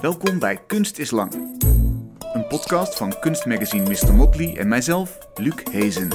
[0.00, 1.32] Welkom bij Kunst is Lang.
[2.32, 4.14] Een podcast van kunstmagazine Mr.
[4.14, 6.08] Motley en mijzelf, Luc Hezen.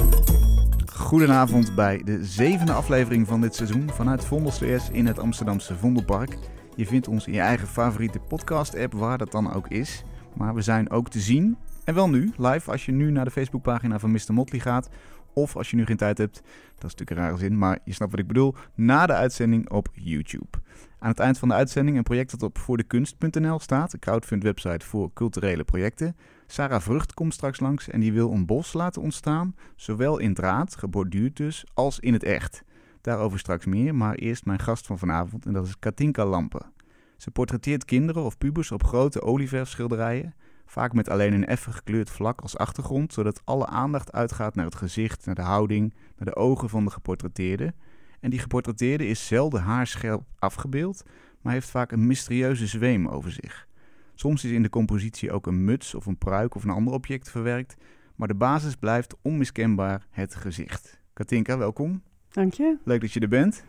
[0.92, 6.38] Goedenavond bij de zevende aflevering van dit seizoen vanuit Vondelsters in het Amsterdamse Vondelpark.
[6.76, 10.02] Je vindt ons in je eigen favoriete podcast-app, waar dat dan ook is.
[10.34, 13.30] Maar we zijn ook te zien, en wel nu, live, als je nu naar de
[13.30, 14.32] Facebookpagina van Mr.
[14.32, 14.88] Motley gaat.
[15.34, 16.44] Of als je nu geen tijd hebt, dat
[16.90, 19.88] is natuurlijk een rare zin, maar je snapt wat ik bedoel, na de uitzending op
[19.92, 20.58] YouTube.
[20.98, 24.86] Aan het eind van de uitzending een project dat op voordekunst.nl staat, een crowdfund website
[24.86, 26.16] voor culturele projecten.
[26.46, 30.76] Sarah Vrucht komt straks langs en die wil een bos laten ontstaan, zowel in draad,
[30.76, 32.62] geborduurd dus, als in het echt.
[33.00, 36.72] Daarover straks meer, maar eerst mijn gast van vanavond en dat is Katinka Lampen.
[37.16, 40.34] Ze portretteert kinderen of pubers op grote olieverfschilderijen,
[40.66, 44.74] vaak met alleen een effen gekleurd vlak als achtergrond, zodat alle aandacht uitgaat naar het
[44.74, 47.74] gezicht, naar de houding, naar de ogen van de geportretteerde.
[48.20, 51.02] En die geportretteerde is zelden haarscherp afgebeeld,
[51.40, 53.68] maar heeft vaak een mysterieuze zweem over zich.
[54.14, 57.30] Soms is in de compositie ook een muts of een pruik of een ander object
[57.30, 57.76] verwerkt,
[58.14, 61.00] maar de basis blijft onmiskenbaar het gezicht.
[61.12, 62.02] Katinka, welkom.
[62.28, 62.76] Dank je.
[62.84, 63.64] Leuk dat je er bent.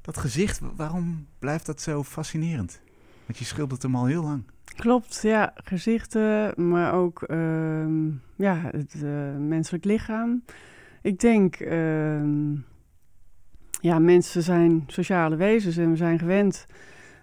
[0.00, 2.80] Dat gezicht, waarom blijft dat zo fascinerend?
[3.28, 4.42] Want je schildert hem al heel lang.
[4.64, 5.52] Klopt, ja.
[5.54, 10.44] Gezichten, maar ook ehm, ja, het uh, menselijk lichaam.
[11.02, 12.22] Ik denk, uh,
[13.80, 16.66] ja, mensen zijn sociale wezens en we zijn gewend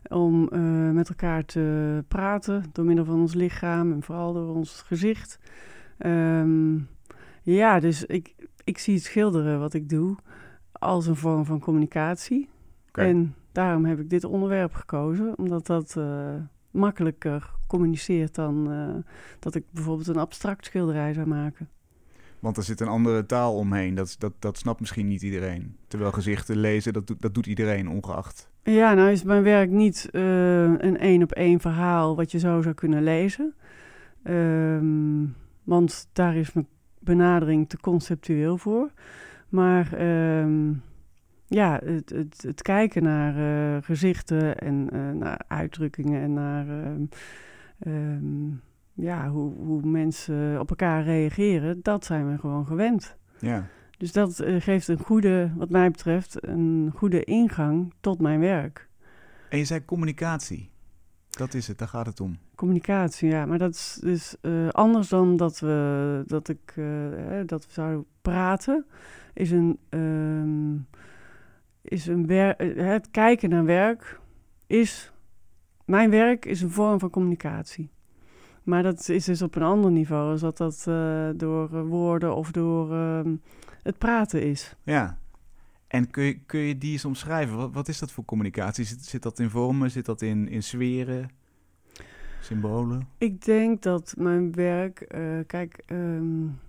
[0.07, 4.81] om uh, met elkaar te praten door middel van ons lichaam en vooral door ons
[4.81, 5.39] gezicht.
[5.99, 6.87] Um,
[7.41, 10.15] ja, dus ik, ik zie het schilderen wat ik doe
[10.71, 12.49] als een vorm van communicatie.
[12.87, 13.09] Okay.
[13.09, 16.33] En daarom heb ik dit onderwerp gekozen, omdat dat uh,
[16.71, 18.95] makkelijker communiceert dan uh,
[19.39, 21.69] dat ik bijvoorbeeld een abstract schilderij zou maken.
[22.39, 23.95] Want er zit een andere taal omheen.
[23.95, 25.75] Dat, dat, dat snapt misschien niet iedereen.
[25.87, 28.49] Terwijl gezichten lezen, dat, doet, dat doet iedereen ongeacht.
[28.63, 30.21] Ja, nou is mijn werk niet uh,
[30.61, 33.53] een één op één verhaal wat je zo zou kunnen lezen.
[34.23, 36.67] Um, want daar is mijn
[36.99, 38.91] benadering te conceptueel voor.
[39.49, 40.01] Maar
[40.41, 40.81] um,
[41.47, 47.09] ja, het, het, het, kijken naar uh, gezichten en uh, naar uitdrukkingen en naar um,
[47.87, 48.61] um,
[48.93, 53.17] ja, hoe, hoe mensen op elkaar reageren, dat zijn we gewoon gewend.
[53.39, 53.67] Ja.
[53.97, 58.89] Dus dat uh, geeft een goede, wat mij betreft, een goede ingang tot mijn werk.
[59.49, 60.69] En je zei communicatie.
[61.29, 62.37] Dat is het, daar gaat het om.
[62.55, 63.45] Communicatie, ja.
[63.45, 64.35] Maar dat is dus
[64.71, 66.73] anders dan dat we, dat ik,
[67.45, 68.85] dat we zouden praten.
[69.33, 70.87] Is een um,
[71.87, 74.19] is een wer het kijken naar werk
[74.67, 75.11] is.
[75.85, 77.89] Mijn werk is een vorm van communicatie.
[78.63, 82.35] Maar dat is dus op een ander niveau, als dat dat uh, door uh, woorden
[82.35, 83.19] of door uh,
[83.83, 84.75] het praten is.
[84.83, 85.17] Ja.
[85.87, 87.57] En kun je, kun je die eens omschrijven?
[87.57, 88.85] Wat, wat is dat voor communicatie?
[88.85, 89.91] Zit, zit dat in vormen?
[89.91, 91.29] Zit dat in, in sferen?
[92.41, 93.07] Symbolen?
[93.17, 95.01] Ik denk dat mijn werk.
[95.01, 95.83] eh, kijk.
[95.87, 96.59] Um,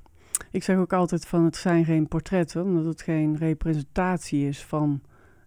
[0.50, 5.00] ik zeg ook altijd van het zijn geen portretten, omdat het geen representatie is van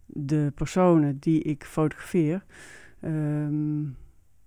[0.05, 2.44] de personen die ik fotografeer.
[3.01, 3.97] Um,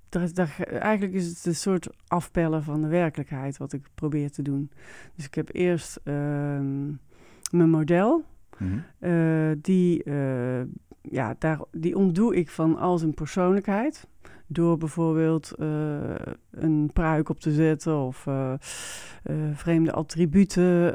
[0.08, 4.42] daar, daar, eigenlijk is het een soort afpellen van de werkelijkheid wat ik probeer te
[4.42, 4.70] doen.
[5.14, 7.00] Dus ik heb eerst um,
[7.50, 8.24] mijn model.
[8.58, 8.70] Mhm.
[8.70, 9.10] Mm -hmm.
[9.10, 10.62] uh, die, uh,
[11.02, 14.06] ja, daar, die ontdoe ik van als een persoonlijkheid
[14.52, 15.98] door bijvoorbeeld uh,
[16.50, 18.52] een pruik op te zetten of uh,
[19.30, 20.92] uh, vreemde attributen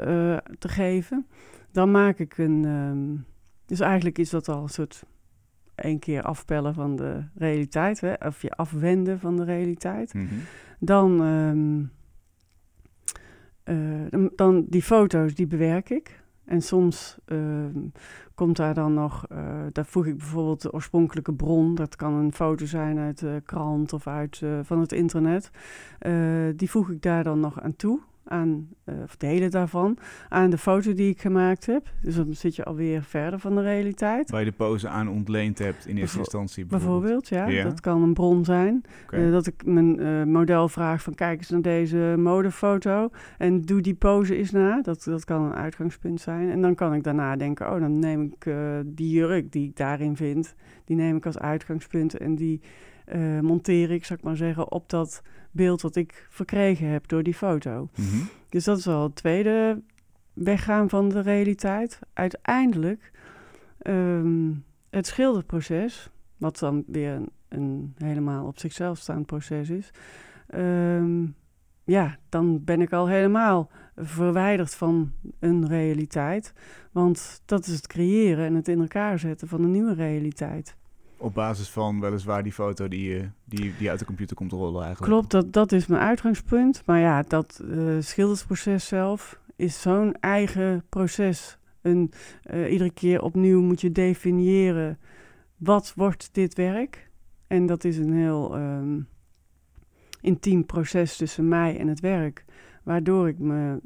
[0.58, 1.26] te geven.
[1.72, 2.64] Dan maak ik een.
[2.64, 3.26] Um,
[3.66, 5.02] dus eigenlijk is dat al een soort
[5.74, 8.12] één keer afpellen van de realiteit, hè?
[8.12, 10.14] of je afwenden van de realiteit.
[10.14, 10.40] Mm -hmm.
[10.80, 11.90] Dan, um,
[14.10, 16.22] dan, dan die foto's, die bewerk ik.
[16.48, 17.38] En soms uh,
[18.34, 19.38] komt daar dan nog, uh,
[19.72, 21.74] daar voeg ik bijvoorbeeld de oorspronkelijke bron.
[21.74, 25.50] Dat kan een foto zijn uit de krant of uit, uh, van het internet.
[26.56, 28.00] die voeg ik daar dan nog aan toe.
[28.30, 31.92] Aan, of delen daarvan, aan de foto die ik gemaakt heb.
[32.02, 34.30] Dus dan zit je alweer verder van de realiteit.
[34.30, 36.66] Waar je de pose aan ontleend hebt in eerste instantie.
[36.66, 38.82] Bijvoorbeeld, ja, ja, Dat kan een bron zijn.
[39.04, 39.26] Okay.
[39.26, 43.10] Uh, dat ik mijn uh, model vraag van kijk eens naar deze modefoto.
[43.38, 44.82] En doe die pose eens na.
[44.82, 46.50] Dat, dat kan een uitgangspunt zijn.
[46.50, 49.76] En dan kan ik daarna denken, oh dan neem ik uh, die jurk die ik
[49.76, 50.54] daarin vind.
[50.84, 52.60] Die neem ik als uitgangspunt en die
[53.14, 57.22] uh, monteer ik, zou ik maar zeggen, op dat beeld wat ik verkregen heb door
[57.22, 57.88] die foto.
[57.94, 58.28] Mm -hmm.
[58.48, 59.82] Dus dat is al het tweede
[60.32, 61.98] weggaan van de realiteit.
[62.12, 63.12] Uiteindelijk
[63.82, 69.90] um, het schilderproces, wat dan weer een, een, helemaal op zichzelf staand proces is.
[70.54, 71.34] Um,
[71.84, 76.52] ja, dan ben ik al helemaal verwijderd van een realiteit.
[76.92, 80.76] Want dat is het creëren en het in elkaar zetten van een nieuwe realiteit.
[81.20, 85.12] Op basis van weliswaar die foto die, die, die uit de computer komt rollen eigenlijk.
[85.12, 86.82] Klopt, dat, dat is mijn uitgangspunt.
[86.86, 91.58] Maar ja, dat uh, schildersproces zelf is zo'n eigen proces.
[91.82, 92.12] Een,
[92.50, 94.98] uh, iedere keer opnieuw moet je definiëren
[95.56, 97.10] wat wordt dit werk.
[97.46, 99.08] En dat is een heel um,
[100.20, 102.44] intiem proces tussen mij en het werk.
[102.82, 103.80] Waardoor ik me,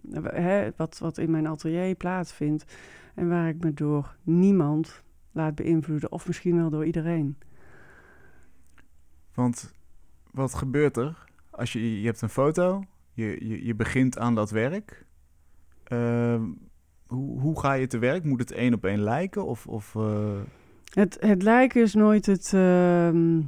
[0.76, 2.64] wat, wat in mijn atelier plaatsvindt,
[3.14, 5.02] en waar ik me door niemand
[5.32, 7.36] laat beïnvloeden, of misschien wel door iedereen.
[9.34, 9.74] Want
[10.30, 14.50] wat gebeurt er als je, je hebt een foto, je, je, je begint aan dat
[14.50, 15.06] werk.
[15.88, 16.42] Uh,
[17.06, 18.24] hoe, hoe ga je te werk?
[18.24, 19.46] Moet het één op één lijken?
[19.46, 20.40] Of, of, uh...
[20.92, 23.38] het, het lijken is nooit het, uh,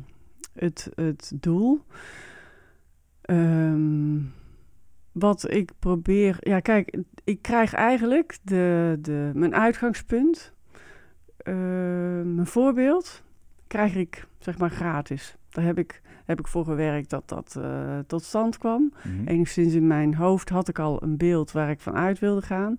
[0.53, 1.81] het, het doel.
[3.31, 4.33] Um,
[5.13, 6.37] wat ik probeer.
[6.41, 10.55] Ja, kijk, ik krijg eigenlijk de, de, mijn uitgangspunt,
[11.45, 13.23] mijn voorbeeld,
[13.67, 15.37] krijg ik zeg maar gratis.
[15.51, 18.81] Daar heb ik, heb ik voor gewerkt dat dat uh, tot stand kwam.
[18.83, 19.27] Mm -hmm.
[19.27, 22.77] Enigszins in mijn hoofd had ik al een beeld waar ik van uit wilde gaan.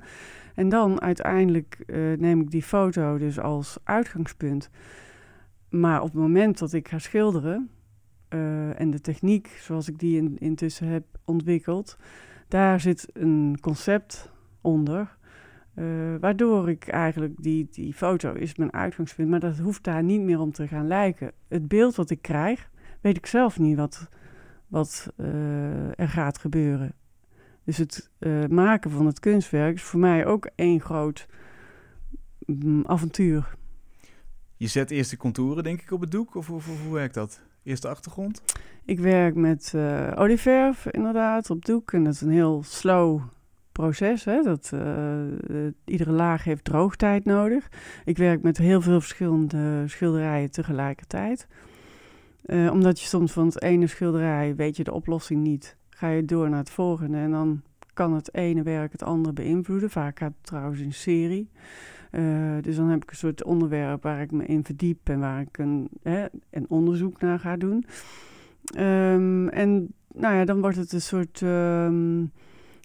[0.55, 4.69] En dan uiteindelijk uh, neem ik die foto dus als uitgangspunt.
[5.69, 7.69] Maar op het moment dat ik ga schilderen,
[8.29, 11.97] uh, en de techniek zoals ik die in, intussen heb ontwikkeld,
[12.47, 14.31] daar zit een concept
[14.61, 15.14] onder.
[15.75, 20.21] Uh, waardoor ik eigenlijk die, die foto is mijn uitgangspunt, maar dat hoeft daar niet
[20.21, 21.31] meer om te gaan lijken.
[21.47, 22.69] Het beeld wat ik krijg,
[23.01, 24.09] weet ik zelf niet wat,
[24.67, 26.93] wat uh, er gaat gebeuren.
[27.63, 31.27] Dus het uh, maken van het kunstwerk is voor mij ook één groot
[32.45, 33.55] mm, avontuur.
[34.57, 37.13] Je zet eerst de contouren, denk ik, op het doek, of, of, of hoe werkt
[37.13, 37.41] dat?
[37.63, 38.43] Eerst de achtergrond?
[38.85, 39.73] Ik werk met
[40.15, 41.93] olieverf inderdaad op doek.
[41.93, 43.21] En dat is een heel slow
[43.75, 44.25] proces.
[44.25, 44.41] Hè?
[44.41, 47.67] Dat, uh, iedere laag heeft droogtijd nodig.
[48.05, 51.47] Ik werk met heel veel verschillende schilderijen tegelijkertijd.
[52.45, 55.77] Uh, omdat je soms van het ene schilderij weet je de oplossing niet.
[55.89, 57.61] Ga je door naar het volgende en dan
[57.93, 59.89] kan het ene werk het andere beïnvloeden.
[59.89, 61.49] Vaak gaat het trouwens in serie.
[62.61, 65.57] Dus dan heb ik een soort onderwerp waar ik me in verdiep en waar ik
[65.57, 67.85] een, hè, een onderzoek naar ga doen.
[68.77, 72.31] Um, en nou ja, dan wordt het een soort um,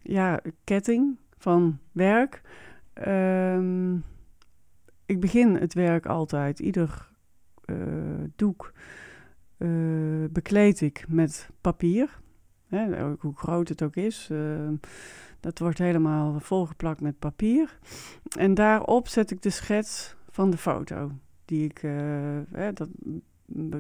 [0.02, 2.42] ja, ketting van werk.
[3.06, 4.04] Um,
[5.06, 7.08] ik begin het werk altijd, ieder
[7.66, 7.76] uh,
[8.36, 8.72] doek
[9.58, 12.20] uh, bekleed ik met papier.
[12.68, 14.28] Hè, hoe groot het ook is.
[14.32, 14.68] Uh,
[15.40, 17.78] dat wordt helemaal volgeplakt met papier.
[18.38, 21.12] En daarop zet ik de schets van de foto
[21.44, 21.78] die ik,
[22.50, 22.88] hè, dat,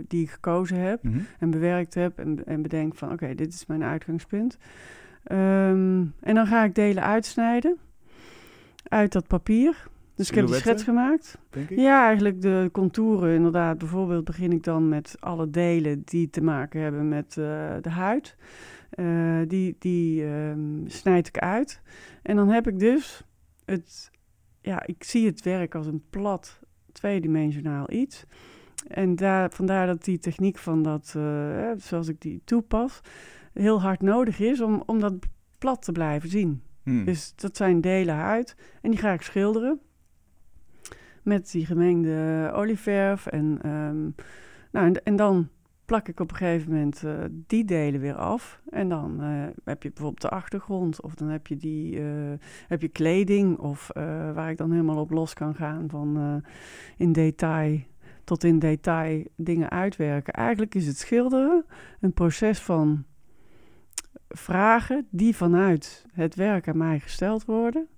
[0.08, 1.26] die ik gekozen heb mm -hmm.
[1.38, 2.18] en bewerkt heb.
[2.18, 4.58] En, en bedenk van oké, okay, dit is mijn uitgangspunt.
[5.28, 7.76] Um, en dan ga ik delen uitsnijden
[8.82, 9.88] uit dat papier.
[10.14, 11.38] Dus ik heb die schets gemaakt.
[11.68, 13.78] Ja, eigenlijk de contouren inderdaad.
[13.78, 17.44] Bijvoorbeeld begin ik dan met alle delen die te maken hebben met uh,
[17.80, 18.36] de huid.
[18.94, 21.80] Uh, die die um, snijd ik uit.
[22.22, 23.24] En dan heb ik dus
[23.64, 24.10] het...
[24.60, 26.60] Ja, ik zie het werk als een plat,
[26.92, 28.24] tweedimensionaal iets.
[28.88, 33.00] En daar, vandaar dat die techniek van dat, uh, zoals ik die toepas,
[33.52, 35.14] heel hard nodig is om, om dat
[35.58, 36.62] plat te blijven zien.
[36.82, 37.04] Hmm.
[37.04, 38.56] Dus dat zijn delen huid.
[38.82, 39.80] En die ga ik schilderen
[41.22, 43.26] met die gemengde olieverf.
[43.26, 44.14] En, um,
[44.72, 45.48] nou, en, en, dan
[45.84, 48.60] plak ik op een gegeven moment uh, die delen weer af.
[48.70, 51.02] En dan uh, heb je bijvoorbeeld de achtergrond.
[51.02, 52.32] Of dan heb je, die, uh,
[52.68, 53.58] heb je kleding.
[53.58, 53.90] Of
[54.34, 56.42] waar ik dan helemaal op los kan gaan van
[56.96, 57.80] in detail
[58.24, 60.32] tot in detail dingen uitwerken.
[60.32, 61.64] Eigenlijk is het schilderen
[62.00, 63.04] een proces van
[64.30, 67.88] vragen die vanuit het werk aan mij gesteld worden.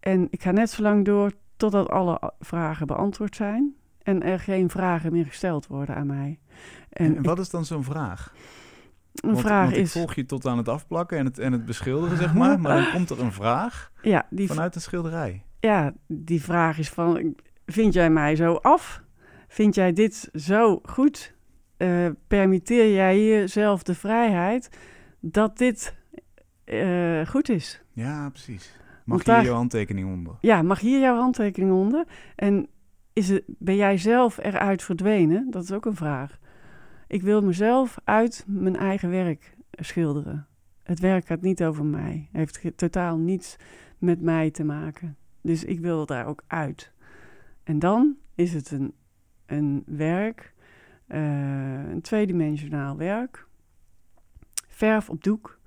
[0.00, 4.70] En ik ga net zo lang door totdat alle vragen beantwoord zijn en er geen
[4.70, 6.38] vragen meer gesteld worden aan mij.
[6.88, 8.34] En, en wat ik, is dan zo'n vraag?
[9.14, 9.92] Een want, vraag want is.
[9.92, 12.60] volg je tot aan het afplakken en het, en het beschilderen, zeg maar.
[12.60, 15.44] Maar dan komt er een vraag ja, die vanuit de schilderij.
[15.60, 17.34] Ja, die vraag is van:
[17.66, 19.02] vind jij mij zo af?
[19.48, 21.33] Vind jij dit zo goed?
[21.84, 24.70] Uh, permitteer jij jezelf de vrijheid
[25.20, 25.94] dat dit
[26.64, 27.82] uh, goed is?
[27.92, 28.78] Ja, precies.
[29.04, 30.34] Mag hier daar, jouw handtekening onder?
[30.40, 32.04] Ja, mag hier jouw handtekening onder?
[32.36, 32.68] En
[33.12, 35.50] is het, ben jij zelf eruit verdwenen?
[35.50, 36.38] Dat is ook een vraag.
[37.06, 40.46] Ik wil mezelf uit mijn eigen werk schilderen.
[40.82, 42.28] Het werk gaat niet over mij.
[42.32, 43.56] Heeft totaal niets
[43.98, 45.16] met mij te maken.
[45.40, 46.92] Dus ik wil daar ook uit.
[47.62, 48.94] En dan is het een,
[49.46, 50.53] een werk,
[51.08, 53.46] een tweedimensionaal werk.
[54.68, 55.58] Verf op doek,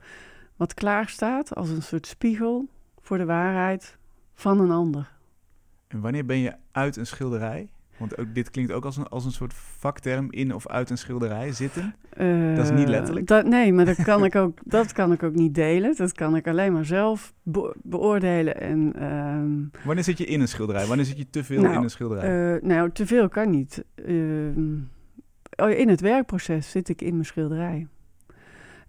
[0.55, 2.69] wat klaar staat als een soort spiegel
[3.01, 3.97] voor de waarheid
[4.33, 5.11] van een ander.
[5.87, 7.69] En wanneer ben je uit een schilderij?
[7.97, 10.97] Want ook, dit klinkt ook als een, als een soort vakterm in of uit een
[10.97, 11.95] schilderij zitten.
[12.55, 13.27] dat is niet Eh, letterlijk.
[13.27, 15.95] Dat, nee, maar dat kan, ik ook, dat kan ik ook niet delen.
[15.95, 18.61] Dat kan ik alleen maar zelf be- beoordelen.
[18.61, 20.85] En, ehm, Wanneer zit je in een schilderij?
[20.85, 22.55] Wanneer zit je te veel Nou, in een schilderij?
[22.55, 23.83] eh, nou, te veel kan niet.
[23.97, 24.05] Oh,
[25.65, 27.87] in het werkproces zit ik in mijn schilderij.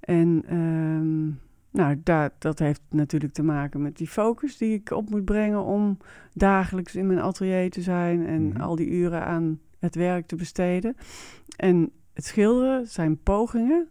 [0.00, 1.26] En ehm,
[1.70, 5.64] nou, daar, dat heeft natuurlijk te maken met die focus die ik op moet brengen
[5.64, 5.98] om
[6.32, 8.60] dagelijks in mijn atelier te zijn en Mhm.
[8.60, 10.96] al die uren aan het werk te besteden.
[11.56, 13.88] En het schilderen zijn pogingen,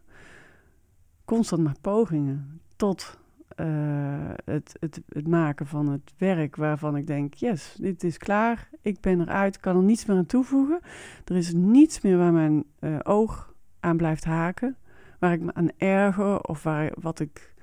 [1.25, 3.19] constant maar pogingen, tot
[3.57, 8.69] eh, het, het, het maken van het werk waarvan ik denk, yes, dit is klaar,
[8.81, 10.79] ik ben eruit, ik kan er niets meer aan toevoegen.
[11.25, 14.77] Er is niets meer waar mijn eh, oog aan blijft haken,
[15.19, 17.53] waar ik me aan erger of waar, wat ik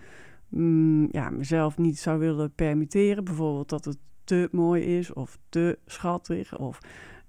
[0.48, 3.24] mm, ja, mezelf niet zou willen permitteren.
[3.24, 6.78] Bijvoorbeeld dat het te mooi is of te schattig of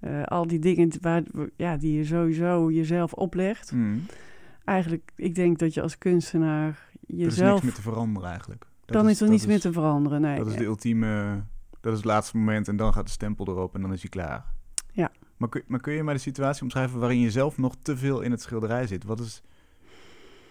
[0.00, 1.22] eh, al die dingen waar,
[1.56, 3.72] ja, die je sowieso jezelf oplegt.
[3.72, 4.02] Mm.
[4.64, 7.52] Eigenlijk, ik denk dat je als kunstenaar Er is jezelf...
[7.52, 8.66] niks meer te veranderen eigenlijk.
[8.84, 10.38] Dat dan is, er niets meer te veranderen, nee.
[10.38, 11.42] Dat is de ultieme...
[11.80, 14.10] Dat is het laatste moment en dan gaat de stempel erop en dan is hij
[14.10, 14.44] klaar.
[14.92, 15.10] Ja.
[15.36, 18.20] Maar kun, maar kun je mij de situatie omschrijven waarin je zelf nog te veel
[18.20, 19.04] in het schilderij zit?
[19.04, 19.42] Wat is...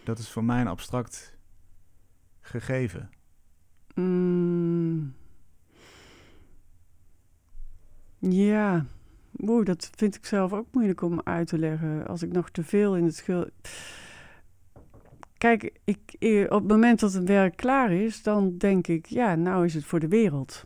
[0.03, 1.37] Dat is voor mij een abstract
[2.41, 3.09] gegeven.
[3.93, 5.13] Mm.
[8.19, 8.85] Ja,
[9.41, 12.07] Oeh, dat vind ik zelf ook moeilijk om uit te leggen.
[12.07, 13.49] Als ik nog te veel in het schil...
[15.45, 19.35] Kijk, ik, eh, op het moment dat het werk klaar is, dan denk ik, ja,
[19.35, 20.65] nou is het voor de wereld.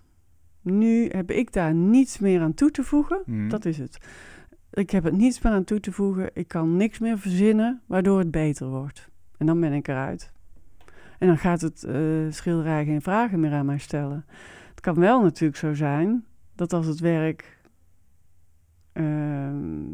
[0.62, 3.22] Nu heb ik daar niets meer aan toe te voegen.
[3.26, 3.50] Mhm.
[3.50, 3.98] Dat is het.
[4.72, 6.30] Ik heb er niets meer aan toe te voegen.
[6.34, 9.10] Ik kan niks meer verzinnen waardoor het beter wordt.
[9.38, 10.32] En dan ben ik eruit.
[11.18, 11.96] En dan gaat het eh,
[12.30, 14.26] schilderij geen vragen meer aan mij stellen.
[14.70, 17.62] Het kan wel natuurlijk zo zijn dat als het werk,
[18.92, 19.94] ehm,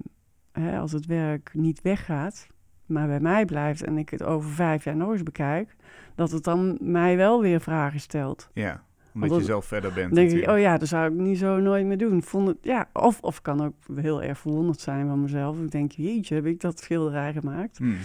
[0.51, 2.48] hè, als het werk niet weggaat,
[2.86, 5.75] maar bij mij blijft en ik het over vijf jaar nog eens bekijk,
[6.15, 8.50] dat het dan mij wel weer vragen stelt.
[8.54, 10.06] Ja, omdat dat- je zelf verder bent.
[10.06, 10.58] Dan denk ik, natuurlijk.
[10.68, 12.24] oh ja, dat zou ik niet zo nooit meer doen.
[12.24, 15.60] Vond het, ja, of, of kan ook heel erg verwonderd zijn van mezelf.
[15.62, 17.77] Ik denk, jeetje, heb ik dat schilderij gemaakt?
[17.77, 17.98] Hmm.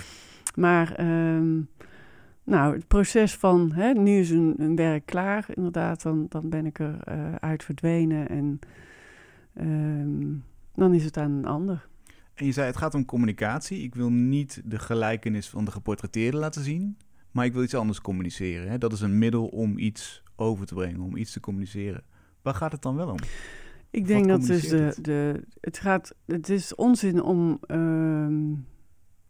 [0.55, 1.61] Maar ehm,
[2.45, 6.67] nou, het proces van, hè, nu is een, een werk klaar, inderdaad, dan, dan ben
[6.67, 8.59] ik er eh, uit verdwenen en
[9.55, 10.27] ehm,
[10.75, 11.89] dan is het aan een ander.
[12.41, 13.83] En je zei, het gaat om communicatie.
[13.83, 16.97] Ik wil niet de gelijkenis van de geportretteerde laten zien,
[17.31, 18.69] maar ik wil iets anders communiceren.
[18.69, 18.79] Hè?
[18.79, 22.03] Dat is een middel om iets over te brengen, om iets te communiceren.
[22.43, 23.19] Waar gaat het dan wel om?
[23.91, 25.05] Ik denk dat dus de, het?
[25.05, 28.55] de, het gaat, het is onzin om ehm,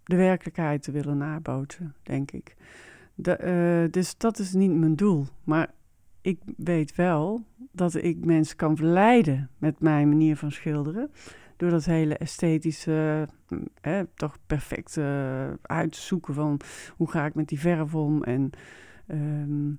[0.05, 2.57] de werkelijkheid te willen nabootsen, denk ik.
[3.15, 5.27] De, eh, dus dat is niet mijn doel.
[5.45, 5.71] Maar
[6.21, 11.11] ik weet wel dat ik mensen kan verleiden met mijn manier van schilderen.
[11.61, 16.61] Door dat hele esthetische, mm, hè, toch perfect eh, uitzoeken van
[16.97, 18.23] hoe ga ik met die verf om.
[18.23, 18.51] En,
[19.07, 19.71] ehm,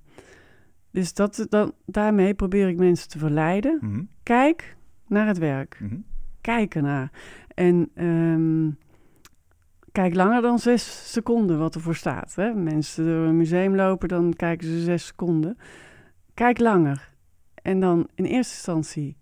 [0.90, 5.78] dus dat, dan, daarmee probeer ik mensen te verleiden Mhm, kijk naar het werk.
[5.80, 5.96] mhm.
[6.40, 7.10] Kijk ernaar.
[7.54, 8.70] En ehm,
[9.92, 12.34] kijk langer dan zes seconden wat ervoor staat.
[12.34, 12.54] Hè?
[12.54, 15.56] Mensen door een museum lopen, dan kijken ze zes seconden.
[16.34, 17.10] Kijk langer.
[17.54, 19.16] En dan in eerste instantie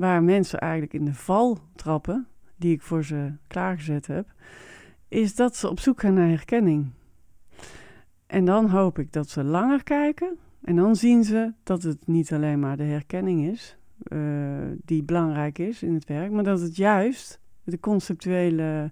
[0.00, 2.26] waar mensen eigenlijk in de val trappen,
[2.56, 4.32] die ik voor ze klaargezet heb,
[5.08, 6.90] is dat ze op zoek gaan naar herkenning.
[8.26, 10.38] En dan hoop ik dat ze langer kijken.
[10.62, 14.18] En dan zien ze dat het niet alleen maar de herkenning is, eh,
[14.84, 18.90] die belangrijk is in het werk, maar dat het juist de conceptuele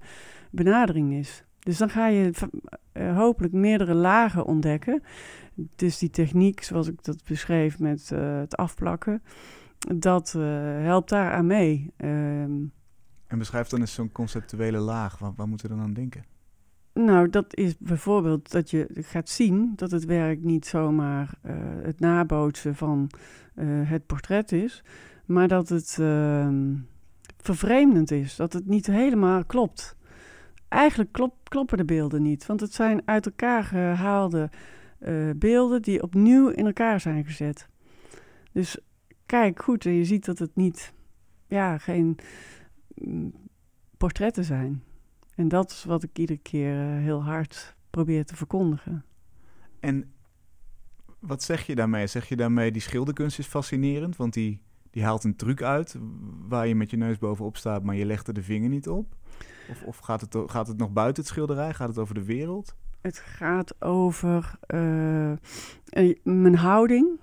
[0.50, 1.44] benadering is.
[1.58, 2.32] Dus dan ga je
[2.92, 5.02] eh, hopelijk meerdere lagen ontdekken.
[5.76, 9.22] Dus die techniek, zoals ik dat beschreef met eh, het afplakken,
[9.78, 10.42] dat eh,
[10.82, 11.92] helpt daar aan mee.
[11.96, 12.62] Ehm,
[13.26, 15.18] En beschrijf dan eens zo'n conceptuele laag.
[15.18, 16.24] Waar, waar moeten we dan aan denken?
[16.94, 22.00] Nou, dat is bijvoorbeeld dat je gaat zien dat het werk niet zomaar eh, het
[22.00, 23.10] nabootsen van
[23.54, 24.84] eh, het portret is,
[25.26, 26.74] maar dat het ehm,
[27.36, 29.96] vervreemdend is, dat het niet helemaal klopt.
[30.68, 34.50] Eigenlijk klop- kloppen de beelden niet, want het zijn uit elkaar gehaalde
[34.98, 37.68] eh, beelden die opnieuw in elkaar zijn gezet.
[38.52, 38.78] Dus
[39.28, 40.92] kijk goed en je ziet dat het niet,
[41.46, 42.18] ja, geen
[42.94, 43.32] mm,
[43.96, 44.82] portretten zijn.
[45.34, 49.04] En dat is wat ik iedere keer eh, heel hard probeer te verkondigen.
[49.80, 50.12] En
[51.18, 52.06] wat zeg je daarmee?
[52.06, 55.96] Zeg je daarmee die schilderkunst is fascinerend, want die, die haalt een truc uit
[56.48, 59.16] waar je met je neus bovenop staat, maar je legt er de vinger niet op?
[59.70, 61.74] Of, of gaat, het, gaat het nog buiten het schilderij?
[61.74, 62.74] Gaat het over de wereld?
[63.00, 65.32] Het gaat over eh,
[66.22, 67.18] mijn houding,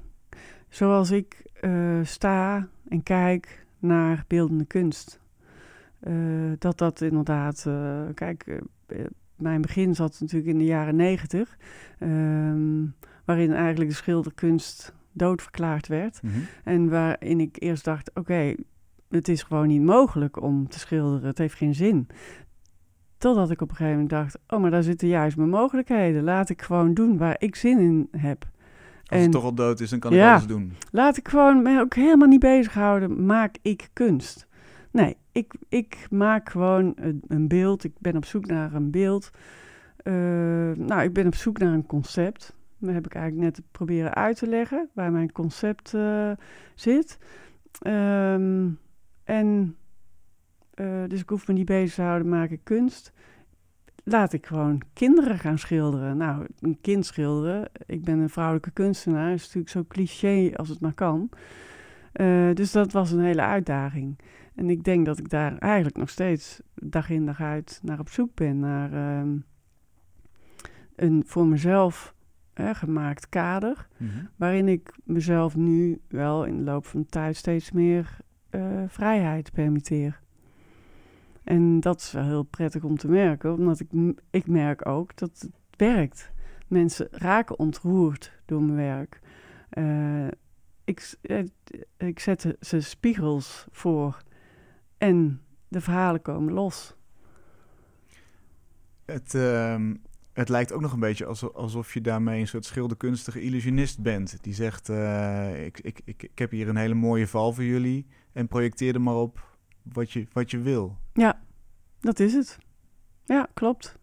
[0.70, 5.20] zoals ik eh, sta en kijk naar beeldende kunst.
[6.60, 7.68] dat dat inderdaad,
[8.14, 8.62] kijk,
[9.36, 11.58] mijn begin zat natuurlijk in de jaren negentig,
[12.00, 12.86] ehm,
[13.26, 16.22] waarin eigenlijk de schilderkunst doodverklaard werd.
[16.24, 16.34] Mhm.
[16.64, 18.56] En waarin ik eerst dacht, oké,
[19.10, 22.08] het is gewoon niet mogelijk om te schilderen, het heeft geen zin.
[23.18, 26.24] Totdat ik op een gegeven moment dacht, oh, maar daar zitten juist mijn mogelijkheden.
[26.24, 28.46] Laat ik gewoon doen waar ik zin in heb.
[29.06, 30.74] Als het toch al dood is, dan kan ik alles doen.
[30.92, 33.26] Laat ik gewoon me ook helemaal niet bezighouden.
[33.26, 34.48] Maak ik kunst?
[34.92, 37.84] Nee, ik, ik maak gewoon een, een beeld.
[37.84, 39.30] Ik ben op zoek naar een beeld.
[40.04, 40.14] Uh,
[40.76, 42.56] nou, ik ben op zoek naar een concept.
[42.78, 46.32] Dat heb ik eigenlijk net proberen uit te leggen waar mijn concept uh,
[46.76, 47.18] zit.
[47.88, 48.80] Um,
[49.24, 49.76] en
[50.76, 53.14] uh, dus ik hoef me niet bezig te houden, maak ik kunst.
[54.08, 56.18] Laat ik gewoon kinderen gaan schilderen.
[56.18, 57.70] Nou, een kind schilderen.
[57.86, 59.34] Ik ben een vrouwelijke kunstenaar.
[59.34, 61.30] is natuurlijk zo cliché als het maar kan.
[62.14, 64.20] Uh, dus dat was een hele uitdaging.
[64.56, 68.10] En ik denk dat ik daar eigenlijk nog steeds dag in dag uit naar op
[68.10, 68.60] zoek ben.
[68.60, 69.32] Naar uh,
[70.96, 72.16] een voor mezelf
[72.54, 73.88] gemaakt kader.
[73.98, 74.30] Mm -hmm.
[74.36, 78.18] Waarin ik mezelf nu wel in de loop van de tijd steeds meer
[78.52, 80.24] uh, vrijheid permitteer.
[81.46, 83.90] En dat is wel heel prettig om te merken, omdat ik,
[84.30, 86.32] ik merk ook dat het werkt.
[86.68, 89.20] Mensen raken ontroerd door mijn werk.
[89.78, 90.28] Uh,
[90.84, 91.16] ik,
[91.98, 94.24] ik zet ze spiegels voor
[94.98, 96.96] en de verhalen komen los.
[99.06, 99.90] Het, uh,
[100.34, 104.44] het lijkt ook nog een beetje alsof, je daarmee een soort schilderkunstige illusionist bent.
[104.44, 108.06] Die zegt, uh, ik, ik, ik, ik heb hier een hele mooie val voor jullie
[108.34, 109.55] en projecteer er maar op
[109.94, 110.98] wat je, wat je wil.
[111.14, 111.42] Ja,
[112.00, 112.58] dat is het.
[113.24, 113.98] Ja, klopt.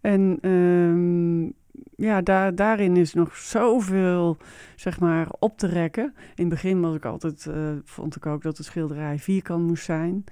[0.00, 1.52] En um,
[1.96, 4.36] ja, daar, daarin is nog zoveel,
[4.76, 6.14] zeg maar, op te rekken.
[6.16, 9.84] In het begin was ik altijd, uh, vond ik ook dat de schilderij vierkant moest
[9.84, 10.24] zijn.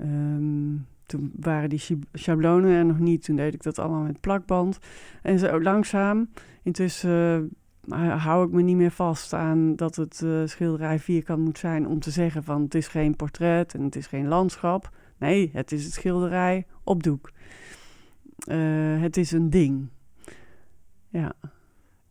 [0.00, 3.24] Um, toen waren die schablonen er nog niet.
[3.24, 4.78] Toen deed ik dat allemaal met plakband.
[5.22, 6.28] En zo langzaam,
[6.62, 7.50] intussen
[7.94, 12.00] hou ik me niet meer vast aan dat het uh, schilderij vierkant moet zijn om
[12.00, 14.90] te zeggen van het is geen portret en het is geen landschap.
[15.18, 17.32] Nee, het is het schilderij op doek.
[18.48, 19.88] Uh, het is een ding.
[21.08, 21.32] Ja.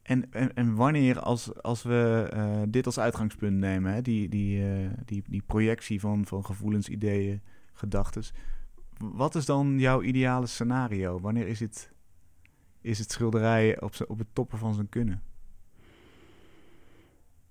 [0.02, 4.64] En, en, en wanneer, als, als we uh, dit als uitgangspunt nemen, hè, die, die,
[5.06, 7.42] die, die projectie van, van gevoelens, ideeën,
[7.74, 8.24] gedachten.
[8.98, 11.20] Wat is dan jouw ideale scenario?
[11.20, 11.92] Wanneer is het,
[12.82, 15.22] is het schilderij op, op het toppen van zijn kunnen?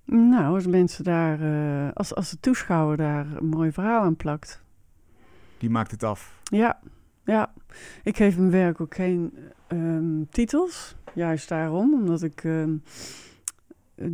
[0.05, 4.63] Nou, als mensen daar, uh, als, als de toeschouwer daar een mooi verhaal aan plakt.
[5.59, 6.41] Die maakt het af.
[6.43, 6.81] Ja,
[7.25, 7.53] ja.
[8.03, 9.35] Ik geef mijn werk ook geen
[9.69, 10.97] um, titels.
[11.15, 12.83] Juist daarom, omdat ik um,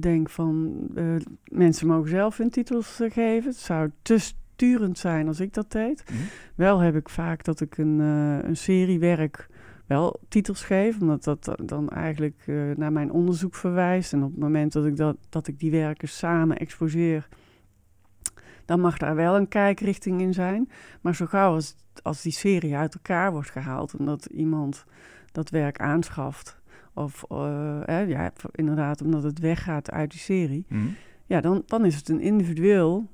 [0.00, 3.50] denk van uh, mensen mogen zelf hun titels uh, geven.
[3.50, 6.04] Het zou te sturend zijn als ik dat deed.
[6.10, 6.26] Mm -hmm.
[6.54, 9.48] Wel heb ik vaak dat ik een, een serie werk
[9.90, 14.12] wel titels geef, omdat dat dan eigenlijk uh, naar mijn onderzoek verwijst.
[14.12, 17.28] En op het moment dat ik, dat, dat ik die werken samen exposeer,
[18.64, 20.70] dan mag daar wel een kijkrichting in zijn.
[21.00, 24.84] Maar zo gauw als, als die serie uit elkaar wordt gehaald en dat iemand
[25.32, 26.60] dat werk aanschaft,
[26.94, 30.94] of uh, eh, ja, inderdaad omdat het weggaat uit die serie, mm.
[31.26, 33.08] ja, dan, dan is het een individueel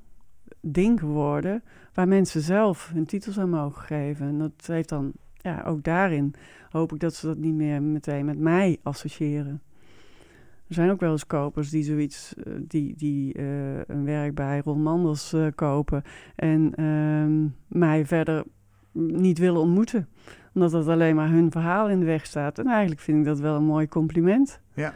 [0.61, 1.63] ding geworden
[1.93, 4.27] waar mensen zelf hun titels aan mogen geven.
[4.27, 5.13] En dat heeft dan
[5.47, 6.33] ja, ook daarin
[6.69, 9.61] hoop ik dat ze dat niet meer meteen met mij associëren.
[10.67, 14.61] Er zijn ook wel eens kopers die zoiets, uh, die, die uh, een werk bij
[14.65, 16.03] Ron Mandels uh, kopen
[16.35, 17.47] en ehm,
[17.79, 18.43] mij verder
[18.91, 20.09] niet willen ontmoeten.
[20.53, 22.59] Omdat dat alleen maar hun verhaal in de weg staat.
[22.59, 24.61] En eigenlijk vind ik dat wel een mooi compliment.
[24.73, 24.93] Ja,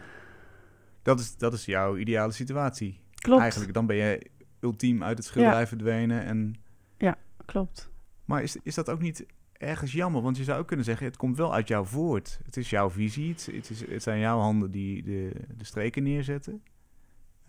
[1.02, 3.00] dat is, dat is jouw ideale situatie.
[3.16, 3.42] Klopt.
[3.42, 5.68] Eigenlijk, dan ben je ultiem uit het schilderij ja.
[5.68, 6.24] verdwenen.
[6.24, 6.56] En...
[6.98, 7.90] Ja, klopt.
[8.26, 9.26] Maar is, is dat ook niet
[9.62, 10.22] ergens jammer.
[10.22, 12.40] Want je zou ook kunnen zeggen, het komt wel uit jou voort.
[12.46, 13.30] Het is jouw visie.
[13.30, 16.62] Het, is, het zijn jouw handen die de, de streken neerzetten.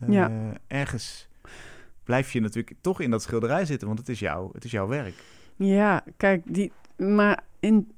[0.03, 0.53] Uh, ja.
[0.67, 1.29] Ergens
[2.05, 4.87] blijf je natuurlijk toch in dat schilderij zitten, want het is, jouw, het is jouw
[4.87, 5.15] werk.
[5.57, 7.93] Ja, kijk, die, maar in,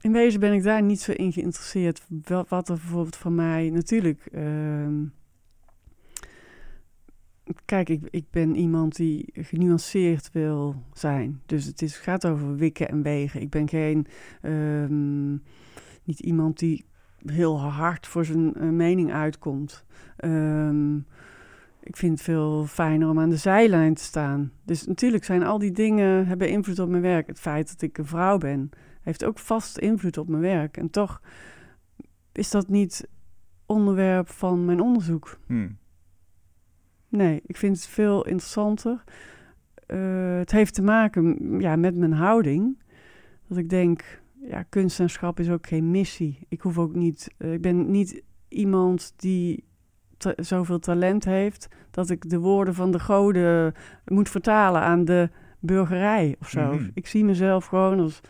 [0.00, 2.06] in wezen ben ik daar niet zo in geïnteresseerd.
[2.22, 4.28] Wat, wat er bijvoorbeeld van mij natuurlijk...
[4.32, 4.86] Uh,
[7.64, 11.40] Kijk, ik, ik ben iemand die genuanceerd wil zijn.
[11.46, 13.40] Dus het is, gaat over wikken en wegen.
[13.40, 14.06] Ik ben geen,
[14.42, 15.42] um,
[16.04, 16.84] niet iemand die
[17.26, 19.84] heel hard voor zijn uh, mening uitkomt.
[20.24, 21.06] Um,
[21.82, 24.52] ik vind het veel fijner om aan de zijlijn te staan.
[24.64, 27.26] Dus natuurlijk zijn al die dingen, hebben invloed op mijn werk.
[27.26, 28.70] Het feit dat ik een vrouw ben,
[29.02, 30.76] heeft ook vast invloed op mijn werk.
[30.76, 31.20] En toch
[32.32, 33.08] is dat niet
[33.66, 35.38] onderwerp van mijn onderzoek.
[35.46, 35.76] Hmm.
[37.12, 39.04] Nee, ik vind het veel interessanter
[40.38, 42.78] het heeft te maken ja, met mijn houding.
[43.48, 46.38] Dat ik denk, ja, kunstenaarschap is ook geen missie.
[46.48, 49.64] Ik hoef ook niet, ik ben niet iemand die
[50.36, 56.36] zoveel talent heeft dat ik de woorden van de goden moet vertalen aan de burgerij
[56.40, 56.72] of zo.
[56.72, 56.90] Mhm.
[56.94, 58.20] Ik zie mezelf gewoon als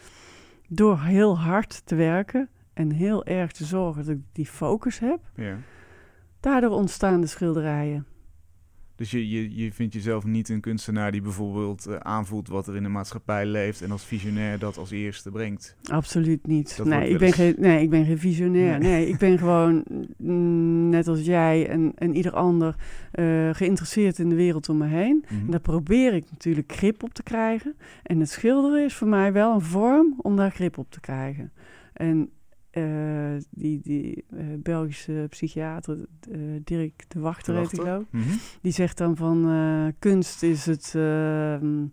[0.68, 5.20] door heel hard te werken en heel erg te zorgen dat ik die focus heb.
[5.34, 5.56] Ja.
[6.40, 8.06] Daardoor ontstaan de schilderijen.
[9.02, 12.76] Dus je, je, je vindt jezelf niet een kunstenaar die bijvoorbeeld uh, aanvoelt wat er
[12.76, 15.76] in de maatschappij leeft en als visionair dat als eerste brengt?
[15.90, 16.80] Absoluut niet.
[16.84, 18.78] nee ik, ben geen, nee, ik ben geen visionair.
[18.78, 19.84] Nee, ik ben gewoon,
[20.16, 22.74] mm, net als jij en, en ieder ander,
[23.14, 25.24] uh, geïnteresseerd in de wereld om me heen.
[25.24, 25.44] Mhm.
[25.44, 27.76] En daar probeer ik natuurlijk grip op te krijgen.
[28.02, 31.52] En het schilderen is voor mij wel een vorm om daar grip op te krijgen.
[31.92, 32.30] En
[32.72, 38.06] uh, die, die uh, Belgische psychiater, uh, Dirk de Wachter, heet hij ook.
[38.11, 38.22] Mm
[38.61, 41.87] Die zegt dan van kunst is het, ehm,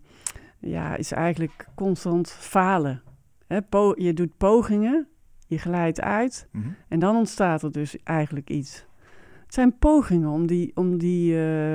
[0.58, 3.02] ja, is eigenlijk constant falen.
[3.46, 3.58] Hè,
[3.94, 5.08] je doet pogingen,
[5.46, 6.76] je glijdt uit mm -hmm.
[6.88, 8.86] en dan ontstaat er dus eigenlijk iets.
[9.44, 11.34] Het zijn pogingen om, die, om, die,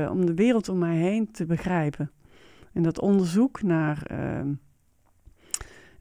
[0.10, 2.12] om de wereld om mij heen te begrijpen.
[2.74, 4.54] En dat onderzoek naar ehm,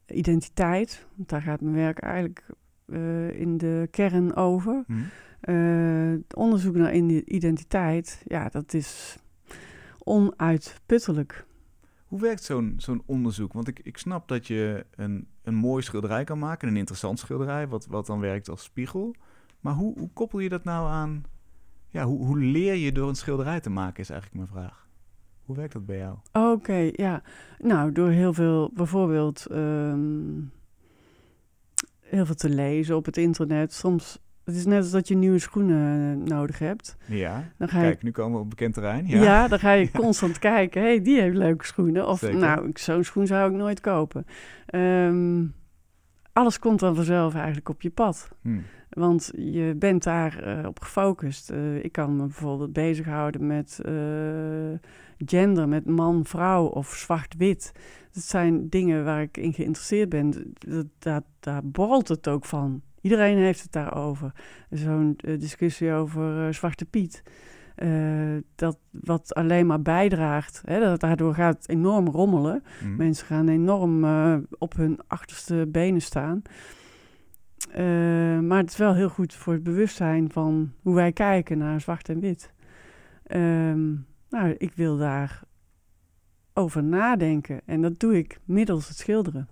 [0.06, 2.46] identiteit, want daar gaat mijn werk eigenlijk
[2.86, 4.84] uh, in de kern over.
[4.86, 5.04] Hmm.
[5.48, 9.18] Uh, onderzoek naar identiteit, ja, dat is
[9.98, 11.46] onuitputtelijk.
[12.04, 13.52] Hoe werkt zo'n zo'n onderzoek?
[13.52, 17.68] Want ik, ik snap dat je een, een mooi schilderij kan maken, een interessant schilderij,
[17.68, 19.14] wat, wat dan werkt als spiegel.
[19.60, 21.24] Maar hoe, hoe koppel je dat nou aan?
[21.88, 24.88] Ja, hoe, hoe leer je door een schilderij te maken, is eigenlijk mijn vraag.
[25.44, 26.16] Hoe werkt dat bij jou?
[26.32, 27.22] Oké, ja.
[27.58, 29.46] Nou, door heel veel, bijvoorbeeld.
[29.50, 30.52] Um,
[32.04, 33.72] heel veel te lezen op het internet.
[33.72, 36.96] Soms, het is net als dat je nieuwe schoenen eh, nodig hebt.
[37.06, 39.06] Ja, dan ga kijk, nu komen we op bekend terrein.
[39.06, 40.82] Ja, ja dan ga je constant kijken.
[40.82, 42.08] hey, die heeft leuke schoenen.
[42.08, 44.26] Of nou, zo'n schoen zou ik nooit kopen.
[44.74, 45.54] Um,
[46.32, 48.28] alles komt dan vanzelf eigenlijk op je pad.
[48.42, 48.64] Hmm.
[48.94, 51.50] Want je bent daar uh, op gefocust.
[51.50, 53.92] Uh, ik kan me bijvoorbeeld bezighouden met uh,
[55.18, 57.72] gender, met man, vrouw of zwart-wit.
[58.12, 60.54] Dat zijn dingen waar ik in geïnteresseerd ben.
[60.58, 62.82] Dat, dat, daar borrelt het ook van.
[63.00, 64.32] Iedereen heeft het daarover.
[64.70, 67.22] Zo'n discussie over Zwarte Piet.
[68.54, 70.62] dat wat alleen maar bijdraagt.
[70.64, 72.62] Hè, dat, daardoor gaat het enorm rommelen.
[72.80, 72.96] Hmm.
[72.96, 74.04] Mensen gaan enorm
[74.58, 76.42] op hun achterste benen staan.
[77.70, 77.76] Uh,
[78.40, 82.08] maar het is wel heel goed voor het bewustzijn van hoe wij kijken naar zwart
[82.08, 82.52] en wit.
[83.26, 85.42] Um, nou, ik wil daar
[86.52, 89.48] over nadenken en dat doe ik middels het schilderen.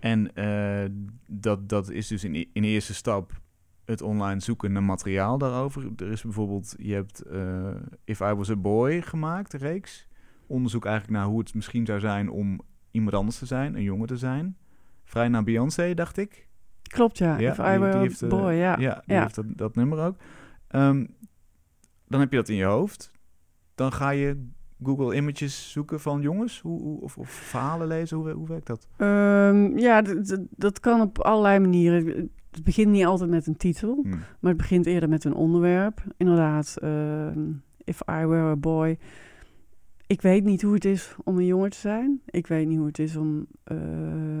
[0.00, 0.84] En uh,
[1.26, 3.40] dat, dat is dus in, in eerste stap
[3.84, 5.90] het online zoeken naar materiaal daarover.
[5.96, 7.74] Er is bijvoorbeeld, je hebt uh,
[8.04, 10.08] If I Was a Boy gemaakt, een reeks.
[10.46, 14.06] Onderzoek eigenlijk naar hoe het misschien zou zijn om iemand anders te zijn, een jongen
[14.06, 14.56] te zijn.
[15.04, 16.47] Vrij naar Beyoncé, dacht ik.
[16.88, 17.38] Klopt, ja.
[17.38, 18.78] ja If I Were heeft, a Boy, ja.
[18.78, 20.16] Ja, die heeft dat, dat, nummer ook.
[20.70, 21.16] Um,
[22.06, 23.12] dan heb je dat in je hoofd.
[23.74, 24.46] Dan ga je
[24.82, 26.60] Google Images zoeken van jongens?
[26.60, 28.16] Hoe, hoe of, of, verhalen lezen?
[28.16, 28.88] Hoe, hoe werkt dat?
[28.96, 30.02] Um, ja,
[30.50, 32.30] dat kan op allerlei manieren.
[32.50, 34.10] Het begint niet altijd met een titel, hmm.
[34.40, 36.02] maar het begint eerder met een onderwerp.
[36.16, 37.26] Inderdaad, uh,
[37.84, 38.98] If I Were a Boy.
[40.08, 42.20] Ik weet niet hoe het is om een jongen te zijn.
[42.26, 43.78] Ik weet niet hoe het is om, uh,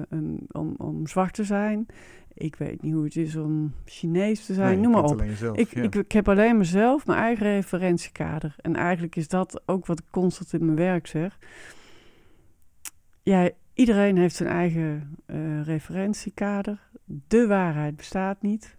[0.08, 1.86] een, om, om zwart te zijn.
[2.34, 5.22] Ik weet niet hoe het is om Chinees te zijn, noem maar op.
[5.22, 8.54] ik, ik, ik, heb alleen mezelf, mijn eigen referentiekader.
[8.60, 11.38] En eigenlijk is dat ook wat ik constant in mijn werk zeg.
[13.22, 16.90] Ja, iedereen heeft zijn eigen uh, referentiekader.
[17.04, 18.76] De waarheid bestaat niet.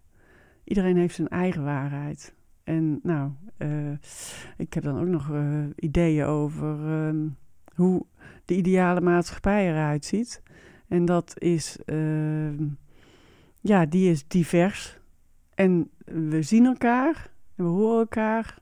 [0.63, 2.33] Iedereen heeft zijn eigen waarheid.
[2.69, 3.91] En nou, uh,
[4.57, 7.25] ik heb dan ook nog uh, ideeën over uh,
[7.75, 8.05] hoe
[8.45, 10.43] de ideale maatschappij eruit ziet.
[10.87, 12.67] En dat is ehm,
[13.61, 14.99] ja, die is divers.
[15.55, 18.59] En we zien elkaar, en we horen elkaar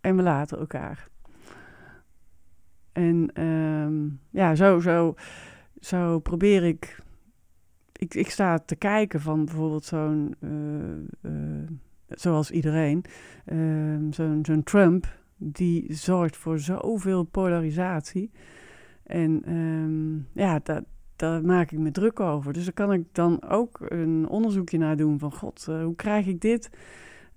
[0.00, 1.08] en we laten elkaar.
[2.92, 5.14] En um, ja, zo, zo,
[5.80, 7.02] zo probeer ik,
[7.92, 8.14] ik.
[8.14, 10.34] Ik sta te kijken van bijvoorbeeld zo'n.
[10.40, 11.68] Uh,
[12.14, 13.04] zoals iedereen.
[13.46, 15.22] Uh, zo'n zo'n Trump.
[15.36, 18.30] Die zorgt voor zoveel polarisatie.
[19.02, 20.84] En um, ja, dat,
[21.16, 22.52] daar maak ik me druk over.
[22.52, 25.32] Dus daar kan ik dan ook een onderzoekje naar doen van...
[25.32, 26.70] God, uh, hoe krijg ik dit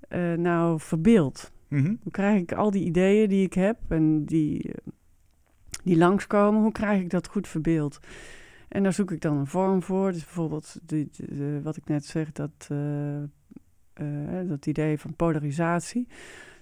[0.10, 1.52] uh, nou verbeeld?
[1.68, 2.00] Mm -hmm.
[2.04, 4.74] Hoe krijg ik al die ideeën die ik heb en die, uh,
[5.84, 6.62] die langskomen...
[6.62, 8.00] hoe krijg ik dat goed verbeeld?
[8.68, 10.12] En daar zoek ik dan een vorm voor.
[10.12, 10.80] Dus bijvoorbeeld
[11.64, 12.70] wat ik net zeg, dat,
[14.48, 16.08] dat idee van polarisatie...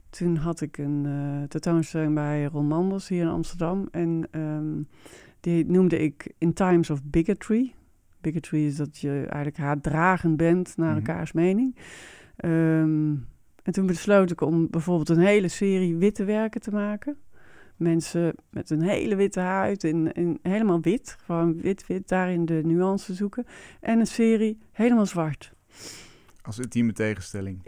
[0.09, 1.05] Toen had ik een
[1.47, 3.87] tentoonstelling bij Ron Manders hier in Amsterdam.
[3.91, 4.87] En um,
[5.39, 7.73] die noemde ik In Times of Bigotry.
[8.21, 10.95] Bigotry is dat je eigenlijk haatdragend bent naar Mhm.
[10.97, 11.75] elkaars mening.
[12.35, 13.13] Ehm,
[13.63, 17.17] en toen besloot ik om bijvoorbeeld een hele serie witte werken te maken.
[17.75, 21.17] Mensen met een hele witte huid, in, in, helemaal wit.
[21.25, 23.45] Gewoon wit-wit, daarin de nuance zoeken.
[23.79, 25.53] En een serie helemaal zwart.
[26.45, 27.61] Als ultieme tegenstelling.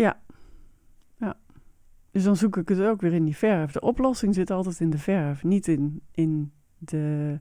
[2.17, 3.71] Dus dan zoek ik het ook weer in die verf.
[3.71, 7.39] De oplossing zit altijd in de verf, niet in, in de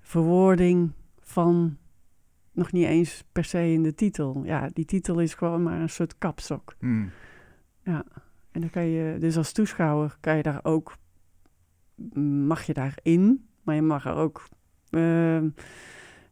[0.00, 1.76] verwoording van
[2.52, 4.44] nog niet eens per se in de titel.
[4.44, 6.76] Ja, die titel is gewoon maar een soort kapstok.
[6.78, 7.10] Hmm.
[8.50, 10.96] En dan kan je, dus als toeschouwer kan je daar ook,
[12.46, 14.48] mag je daarin, maar je mag er ook,
[14.90, 15.48] ehm,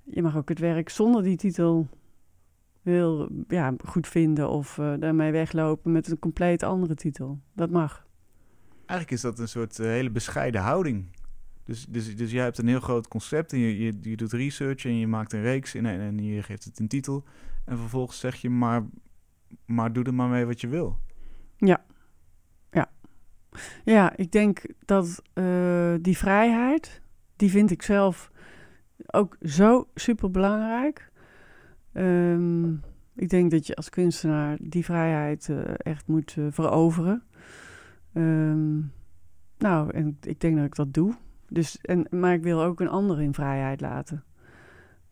[0.05, 1.89] je mag ook het werk zonder die titel
[2.83, 7.41] heel ja, goed vinden of eh, daarmee weglopen met een compleet andere titel.
[7.53, 8.07] Dat mag.
[8.87, 11.07] Eigenlijk is dat een soort eh, hele bescheiden houding.
[11.65, 14.85] Dus, dus, dus jij hebt een heel groot concept en je, je, je doet research
[14.85, 17.25] en je maakt een reeks en, en je geeft het een titel.
[17.65, 18.83] En vervolgens zeg je, maar,
[19.67, 20.99] maar doe er maar mee wat je wil.
[23.85, 27.03] Ja, ik denk dat eh, die vrijheid,
[27.37, 28.31] die vind ik zelf
[29.07, 31.10] ook zo super belangrijk.
[33.15, 37.23] Ik denk dat je als kunstenaar die vrijheid eh, echt moet eh, veroveren.
[38.13, 38.77] Ehm,
[39.59, 41.15] nou, en ik denk dat ik dat doe.
[41.49, 44.25] Dus, en, maar ik wil ook een ander in vrijheid laten.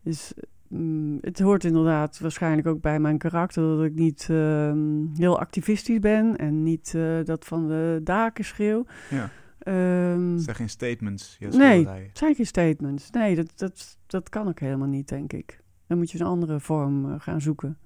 [0.03, 0.33] Dus
[0.67, 5.99] mm, het hoort inderdaad waarschijnlijk ook bij mijn karakter dat ik niet ehm, heel activistisch
[5.99, 8.85] ben en niet eh, dat van de daken schreeuw.
[9.09, 9.29] Ja.
[9.59, 11.87] Ehm, Het zijn geen statements, Nee.
[11.87, 13.09] het zijn geen statements.
[13.09, 15.61] Nee, dat, dat, dat kan ook helemaal niet, denk ik.
[15.89, 17.77] Dan moet je een andere vorm eh, gaan zoeken.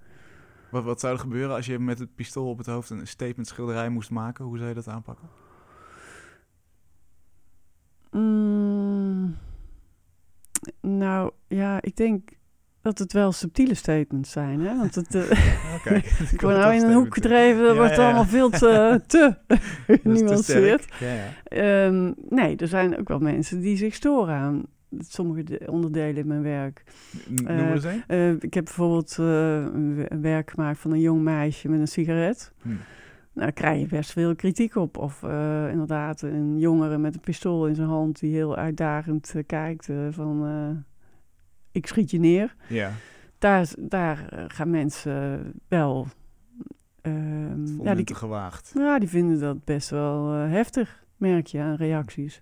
[0.72, 3.48] Wat, wat zou er gebeuren als je met het pistool op het hoofd een statement
[3.48, 4.46] schilderij moest maken?
[4.46, 5.30] Hoe zou je dat aanpakken?
[8.12, 9.38] Mm,
[10.82, 12.30] nou, ja, ik denk
[12.82, 14.62] dat het wel subtiele statements zijn.
[14.62, 14.78] Hè?
[14.78, 15.16] Want het,
[15.78, 15.96] Oké.
[16.34, 18.06] ik word nou in een hoek gedreven, dat Ja, wordt ja.
[18.06, 19.38] allemaal veel te, te
[19.88, 20.88] genuanceerd.
[21.00, 21.34] Ja, ja.
[21.44, 24.64] Ehm, nee, er zijn ook wel mensen die zich storen aan
[25.00, 26.84] sommige de- onderdelen in mijn werk.
[27.30, 27.86] Noem Eh, eens.
[28.08, 32.54] Eh, ik heb bijvoorbeeld eh, een werk gemaakt van een jong meisje met een sigaret.
[32.62, 32.68] Hm.
[32.68, 32.80] Nou,
[33.34, 34.98] daar krijg je best veel kritiek op.
[34.98, 35.24] Of
[35.72, 40.86] inderdaad een jongere met een pistool in zijn hand die heel uitdagend kijkt van
[41.72, 42.56] ik schiet je neer.
[42.68, 42.92] Ja,
[43.38, 46.08] Daar, daar gaan mensen wel...
[47.02, 48.72] vonden ja, die, te gewaagd.
[48.76, 52.42] ja, die vinden dat best wel heftig, merk je aan reacties.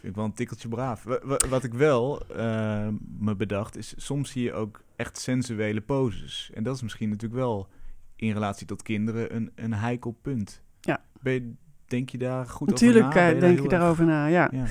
[0.00, 1.02] Vind ik wel een tikkeltje braaf.
[1.02, 5.80] Wa- wa- Wat ik wel eh, me bedacht is, soms zie je ook echt sensuele
[5.80, 6.50] poses.
[6.54, 7.68] En dat is misschien natuurlijk wel
[8.16, 10.62] in relatie tot kinderen een, een heikel punt.
[10.80, 11.00] Ja.
[11.20, 11.52] Ben je,
[11.86, 13.26] denk je daar goed Natuurlijk over na?
[13.28, 14.48] Eh, je denk ik erg- daarover na, ja.
[14.52, 14.64] Ja.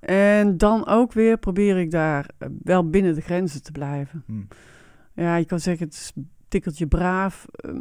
[0.00, 4.22] En dan ook weer probeer ik daar eh, wel binnen de grenzen te blijven.
[4.26, 4.42] Hm.
[5.14, 6.12] Ja, je kan zeggen het is
[6.48, 7.46] tikkeltje braaf.
[7.52, 7.80] Ehm,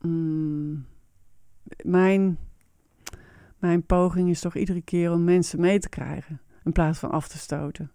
[0.00, 0.86] mm,
[1.82, 2.38] mijn,
[3.58, 6.40] mijn poging is toch iedere keer om mensen mee te krijgen.
[6.64, 7.90] In plaats van af te stoten.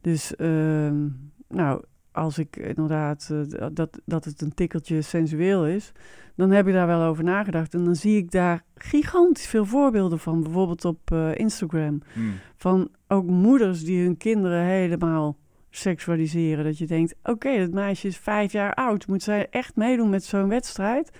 [0.00, 1.08] Dus ehm,
[1.48, 1.82] nou,
[2.12, 5.92] als ik inderdaad eh, dat, dat het een tikkeltje sensueel is,
[6.36, 7.74] dan heb ik daar wel over nagedacht.
[7.74, 10.42] En dan zie ik daar gigantisch veel voorbeelden van.
[10.42, 12.02] Bijvoorbeeld op eh, Instagram.
[12.12, 12.20] Hm.
[12.56, 15.36] Van ook moeders die hun kinderen helemaal
[15.70, 16.64] seksualiseren.
[16.64, 19.06] Dat je denkt, oké, dat meisje is vijf jaar oud.
[19.06, 21.10] Moet zij echt meedoen met zo'n wedstrijd?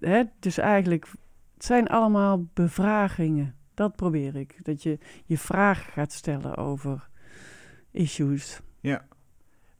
[0.00, 0.22] Hè?
[0.38, 1.06] Dus eigenlijk,
[1.58, 3.54] het zijn allemaal bevragingen.
[3.74, 4.58] Dat probeer ik.
[4.62, 7.08] Dat je je vragen gaat stellen over
[7.90, 8.60] issues.
[8.80, 9.06] Ja,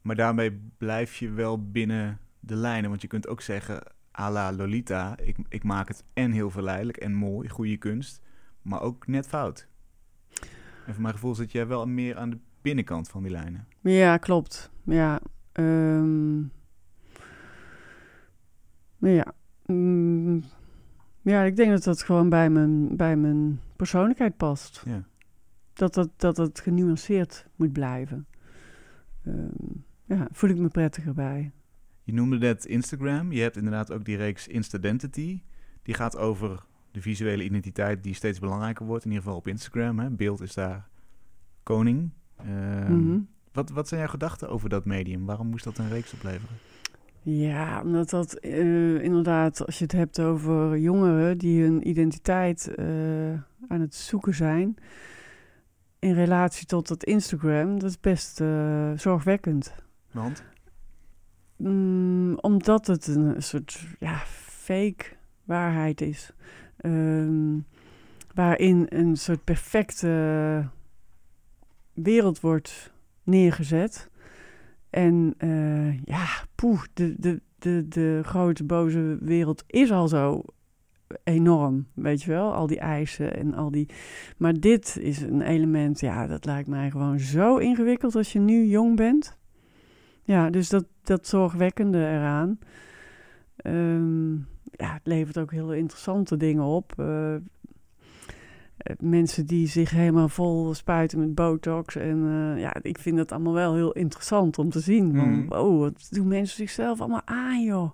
[0.01, 2.89] maar daarmee blijf je wel binnen de lijnen.
[2.89, 3.83] Want je kunt ook zeggen,
[4.19, 8.21] à la Lolita, ik, ik maak het en heel verleidelijk en mooi, goede kunst,
[8.61, 9.67] maar ook net fout.
[10.85, 13.67] En voor mijn gevoel zit jij wel meer aan de binnenkant van die lijnen.
[13.81, 14.71] Ja, klopt.
[14.83, 15.19] Ja.
[15.51, 16.39] ehm,
[18.97, 19.33] ja.
[19.65, 20.43] Mm,
[21.21, 24.83] ja, ik denk dat dat gewoon bij mijn, bij mijn persoonlijkheid past.
[24.85, 25.03] Ja.
[25.73, 28.27] Dat, dat, dat het genuanceerd moet blijven.
[29.25, 29.37] Ehm,
[30.05, 31.51] ja, voel ik me prettiger bij.
[32.03, 33.31] Je noemde net Instagram.
[33.31, 35.41] Je hebt inderdaad ook die reeks Instadentity.
[35.83, 39.03] Die gaat over de visuele identiteit die steeds belangrijker wordt.
[39.03, 39.99] In ieder geval op Instagram.
[39.99, 40.09] Hè.
[40.09, 40.87] Beeld is daar
[41.63, 42.09] koning.
[42.35, 43.19] Ehm, Mhm.
[43.51, 45.25] wat, wat zijn jouw gedachten over dat medium?
[45.25, 46.55] Waarom moest dat een reeks opleveren?
[47.21, 52.85] Ja, omdat dat eh, inderdaad, als je het hebt over jongeren die hun identiteit eh,
[53.67, 54.77] aan het zoeken zijn,
[55.99, 59.73] in relatie tot dat Instagram, dat is best eh, zorgwekkend.
[60.11, 60.43] Want?
[61.55, 65.05] Mm, omdat het een soort ja, fake
[65.43, 66.33] waarheid is.
[66.77, 67.57] Ehm,
[68.33, 70.67] waarin een soort perfecte
[71.93, 72.91] wereld wordt
[73.23, 74.08] neergezet.
[74.89, 80.43] En uh, ja, poeh, de, de, de, de grote boze wereld is al zo
[81.23, 82.53] enorm, weet je wel?
[82.53, 83.89] Al die eisen en al die...
[84.37, 88.65] Maar dit is een element, ja, dat lijkt mij gewoon zo ingewikkeld als je nu
[88.65, 89.37] jong bent.
[90.23, 92.59] Ja, dus dat, dat zorgwekkende eraan.
[93.63, 96.93] Um, ja, het levert ook hele interessante dingen op.
[96.99, 97.35] Uh,
[98.99, 101.95] mensen die zich helemaal vol spuiten met botox.
[101.95, 105.11] En uh, ja, ik vind dat allemaal wel heel interessant om te zien.
[105.11, 105.51] Mm.
[105.51, 107.91] oh, wat doen mensen zichzelf allemaal aan, joh.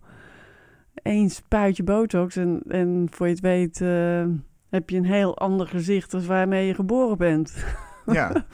[0.94, 4.26] Eén spuitje botox en, en voor je het weet uh,
[4.70, 7.54] heb je een heel ander gezicht als waarmee je geboren bent.
[8.12, 8.46] Ja.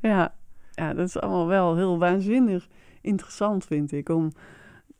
[0.00, 0.34] ja.
[0.70, 2.68] ja, dat is allemaal wel heel waanzinnig
[3.00, 4.32] interessant, vind ik, om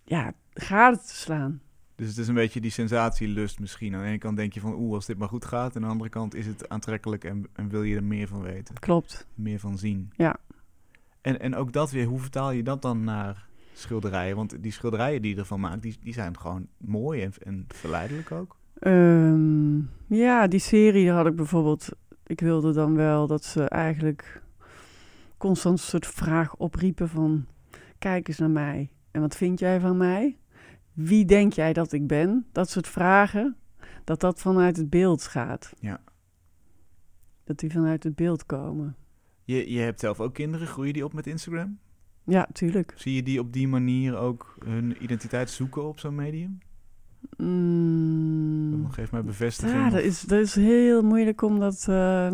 [0.04, 1.60] ja, gaten te slaan.
[2.00, 3.94] Dus het is een beetje die sensatielust misschien.
[3.94, 5.76] Aan de ene kant denk je van, oeh, als dit maar goed gaat.
[5.76, 8.42] En aan de andere kant is het aantrekkelijk en, en wil je er meer van
[8.42, 8.74] weten.
[8.74, 9.26] Klopt.
[9.34, 10.10] Meer van zien.
[10.16, 10.36] Ja.
[11.20, 14.36] En, en ook dat weer, hoe vertaal je dat dan naar schilderijen?
[14.36, 18.32] Want die schilderijen die je ervan maakt, die, die zijn gewoon mooi en, en verleidelijk
[18.32, 18.56] ook.
[18.80, 21.88] Um, ja, die serie had ik bijvoorbeeld...
[22.26, 24.42] Ik wilde dan wel dat ze eigenlijk
[25.36, 27.46] constant een soort vraag opriepen van...
[27.98, 28.90] Kijk eens naar mij.
[29.10, 30.39] En wat vind jij van mij?
[31.04, 32.46] Wie denk jij dat ik ben?
[32.52, 33.56] Dat soort vragen,
[34.04, 35.72] dat dat vanuit het beeld gaat.
[35.78, 36.00] Ja.
[37.44, 38.96] Dat die vanuit het beeld komen.
[39.44, 41.78] Je, je hebt zelf ook kinderen, groeien die op met Instagram?
[42.24, 42.92] Ja, tuurlijk.
[42.96, 46.58] Zie je die op die manier ook hun identiteit zoeken op zo'n medium?
[47.36, 48.86] Mm.
[48.90, 49.78] Geef mij bevestiging.
[49.78, 52.32] Ja, dat is, dat is heel moeilijk om dat, uh,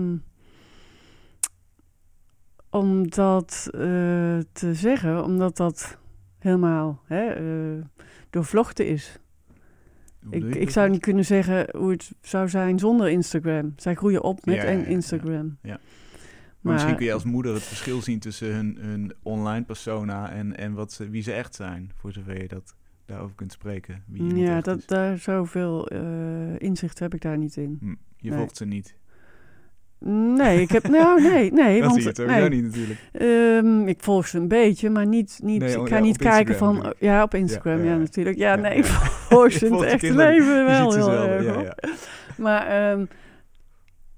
[2.71, 3.81] om dat uh,
[4.53, 5.99] te zeggen, omdat dat
[6.47, 7.85] helemaal hè, uh,
[8.31, 9.19] doorvlochten is.
[10.31, 13.73] Ik, ik zou niet kunnen zeggen hoe het zou zijn zonder Instagram.
[13.77, 15.59] Zij groeien op met ja, Instagram.
[15.63, 15.81] Ja,
[16.61, 20.57] Maar, misschien kun je als moeder het verschil zien tussen hun, hun online persona en,
[20.57, 21.91] en wat ze, wie ze echt zijn.
[21.95, 24.03] Voor zover je dat daarover kunt spreken.
[24.07, 27.77] Wie ja, dat, daar zoveel uh, inzicht heb ik daar niet in.
[27.81, 28.97] Hm, je volgt ze niet.
[30.09, 30.89] Nee, ik heb.
[30.89, 31.81] Nou, nee, nee.
[31.81, 32.49] dat want, zie je het nee.
[32.49, 33.01] niet natuurlijk.
[33.65, 35.39] Um, ik volg ze een beetje, maar niet.
[35.43, 36.95] niet nee, ik oh, ga ja, niet kijken van.
[36.99, 37.99] Ja, op Instagram, ja, Ja, ja, ja.
[37.99, 38.37] natuurlijk.
[38.37, 38.85] Ja, nee, ik
[39.29, 41.45] volg ze in het kinderen, leven wel heel erg.
[41.45, 41.63] ja, hoor.
[41.63, 41.75] ja.
[42.37, 43.09] Maar um,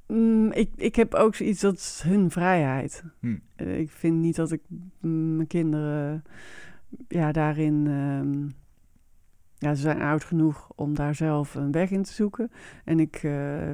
[0.06, 3.02] mm, ik, ik heb ook zoiets, dat is hun vrijheid.
[3.20, 3.36] Hm.
[3.56, 4.60] Uh, ik vind niet dat ik
[5.00, 6.24] mm, mijn kinderen
[7.08, 7.86] ja, daarin...
[7.86, 8.54] Um,
[9.58, 12.50] ja, ze zijn oud genoeg om daar zelf een weg in te zoeken.
[12.84, 13.72] En ik, uh,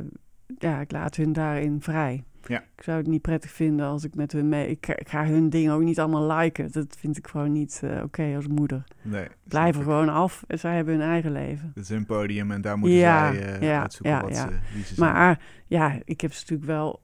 [0.59, 2.25] ja, ik laat hun daarin vrij.
[2.47, 2.61] Ja.
[2.77, 4.69] Ik zou het niet prettig vinden als ik met hun mee...
[4.69, 6.73] Ik, ga- ik ga hun dingen ook niet allemaal liken.
[6.73, 8.85] Dat vind ik gewoon niet uh, oké als moeder.
[9.03, 9.27] Nee.
[9.45, 10.45] Blijf er gewoon af.
[10.47, 11.71] en Zij hebben hun eigen leven.
[11.75, 14.49] Het is hun podium en daar moeten Ja, zij eh, ja, uitzoeken ja, wat ja.
[14.49, 15.11] ze, wie ze zijn.
[15.13, 17.01] Maar ja, ik heb ze natuurlijk wel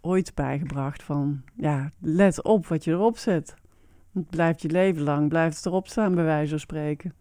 [0.00, 1.42] ooit bijgebracht van...
[1.56, 3.54] Ja, let op wat je erop zet.
[4.12, 7.12] Het blijft je leven lang, blijft het erop staan, bij wijze van spreken.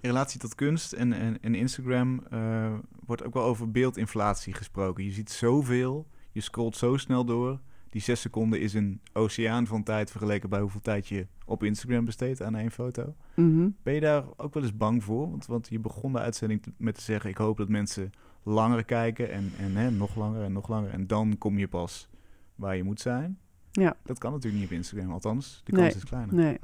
[0.00, 2.74] In relatie tot kunst en, en, en Instagram eh,
[3.06, 5.04] wordt ook wel over beeldinflatie gesproken.
[5.04, 7.60] Je ziet zoveel, je scrolt zo snel door.
[7.90, 12.04] Die zes seconden is een oceaan van tijd vergeleken bij hoeveel tijd je op Instagram
[12.04, 13.14] besteedt aan één foto.
[13.34, 13.68] Mhm.
[13.82, 15.30] Ben je daar ook wel eens bang voor?
[15.30, 18.10] Want, want je begon de uitzending met te zeggen: ik hoop dat mensen
[18.42, 20.90] langer kijken en, en hè, nog langer en nog langer.
[20.90, 22.08] En dan kom je pas
[22.54, 23.38] waar je moet zijn.
[23.72, 23.96] Ja.
[24.04, 25.60] Dat kan natuurlijk niet op Instagram, althans.
[25.64, 26.34] De kans Nee, is kleiner.
[26.34, 26.58] Nee.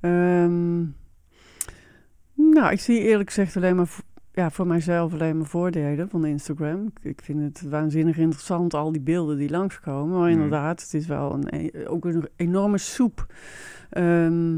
[0.00, 0.84] Ehm,
[2.50, 3.88] nou, ik zie eerlijk gezegd alleen maar
[4.32, 6.92] ja, voor mijzelf alleen maar voordelen van Instagram.
[7.02, 10.18] Ik, vind het waanzinnig interessant, al die beelden die langskomen.
[10.18, 10.40] Maar Mhm.
[10.40, 13.26] inderdaad, het is wel een, e- ook een enorme soep.
[13.90, 14.52] Ehm,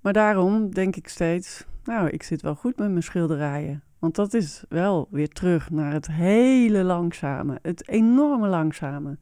[0.00, 3.82] maar daarom denk ik steeds, nou, ik zit wel goed met mijn schilderijen.
[3.98, 9.18] Want dat is wel weer terug naar het hele langzame, het enorme langzame.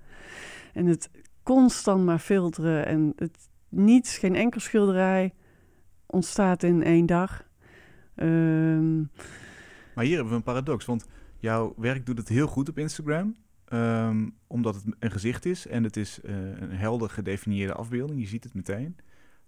[0.73, 1.11] En het
[1.43, 5.35] constant maar filteren en het niets, geen enkel schilderij
[6.07, 7.46] ontstaat in één dag.
[8.17, 8.99] Ehm,
[9.95, 11.07] Maar hier hebben we een paradox, want
[11.39, 13.37] jouw werk doet het heel goed op Instagram.
[13.67, 18.21] ehm, omdat het een gezicht is en het is eh, een helder gedefinieerde afbeelding.
[18.21, 18.97] Je ziet het meteen.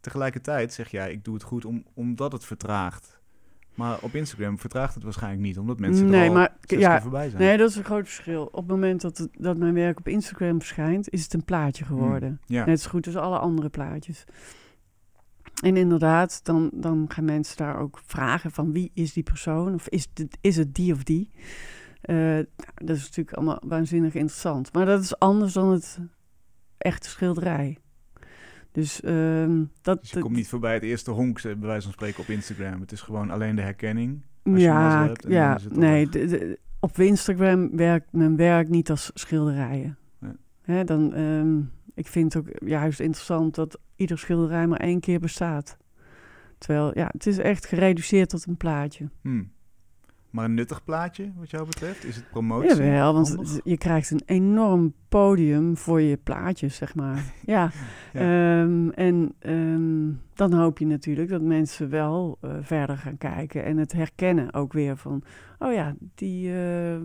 [0.00, 3.20] Tegelijkertijd zeg jij, ik doe het goed om, omdat het vertraagt.
[3.74, 7.28] Maar op Instagram vertraagt het waarschijnlijk niet, omdat mensen Nee, er al maar- ja, voorbij
[7.28, 7.42] zijn.
[7.42, 8.44] nee, dat is een groot verschil.
[8.44, 11.84] Op het moment dat, het, dat mijn werk op Instagram verschijnt, is het een plaatje
[11.84, 12.28] geworden.
[12.28, 14.24] Hmm, Ja, Net zo goed als alle andere plaatjes.
[15.62, 19.74] En inderdaad, dan, dan gaan mensen daar ook vragen van wie is die persoon?
[19.74, 21.30] Of is het, is het die of die?
[22.00, 24.72] Eh, nou, dat is natuurlijk allemaal waanzinnig interessant.
[24.72, 25.98] Maar dat is anders dan het
[26.78, 27.78] echte schilderij.
[28.72, 30.00] Dus ehm, dat...
[30.00, 32.80] dus je komt niet voorbij het eerste honk, eh, bij wijze van spreken, op Instagram.
[32.80, 34.24] Het is gewoon alleen de herkenning.
[34.42, 36.04] als je ja, mazzel hebt ja, nee.
[36.04, 36.12] weg.
[36.12, 39.98] de- de- op Instagram werkt mijn werk niet als schilderijen.
[40.18, 40.32] Nee.
[40.62, 41.60] Hè, dan, ehm,
[41.98, 45.76] ik vind het ook juist interessant dat ieder schilderij maar één keer bestaat.
[46.58, 49.08] Terwijl, ja, het is echt gereduceerd tot een plaatje.
[49.22, 49.50] Hmm.
[50.30, 52.04] Maar een nuttig plaatje, wat jou betreft?
[52.04, 52.82] Is het promotie?
[52.82, 57.24] Ja, want je krijgt een enorm podium voor je plaatjes, zeg maar.
[57.46, 57.70] ja.
[58.12, 63.76] Ehm, en ehm, dan hoop je natuurlijk dat mensen wel uh, verder gaan kijken en
[63.76, 65.22] het herkennen ook weer van...
[65.58, 66.96] Oh ja, die, uh,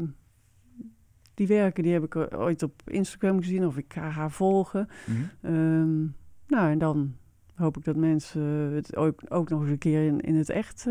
[1.47, 4.87] die werken die heb ik ooit op Instagram gezien of ik ga haar volgen.
[5.05, 6.13] Mm -hmm.
[6.47, 7.15] nou, en dan
[7.55, 8.41] hoop ik dat mensen
[8.73, 10.87] het ook, ook nog eens een keer in, in het echt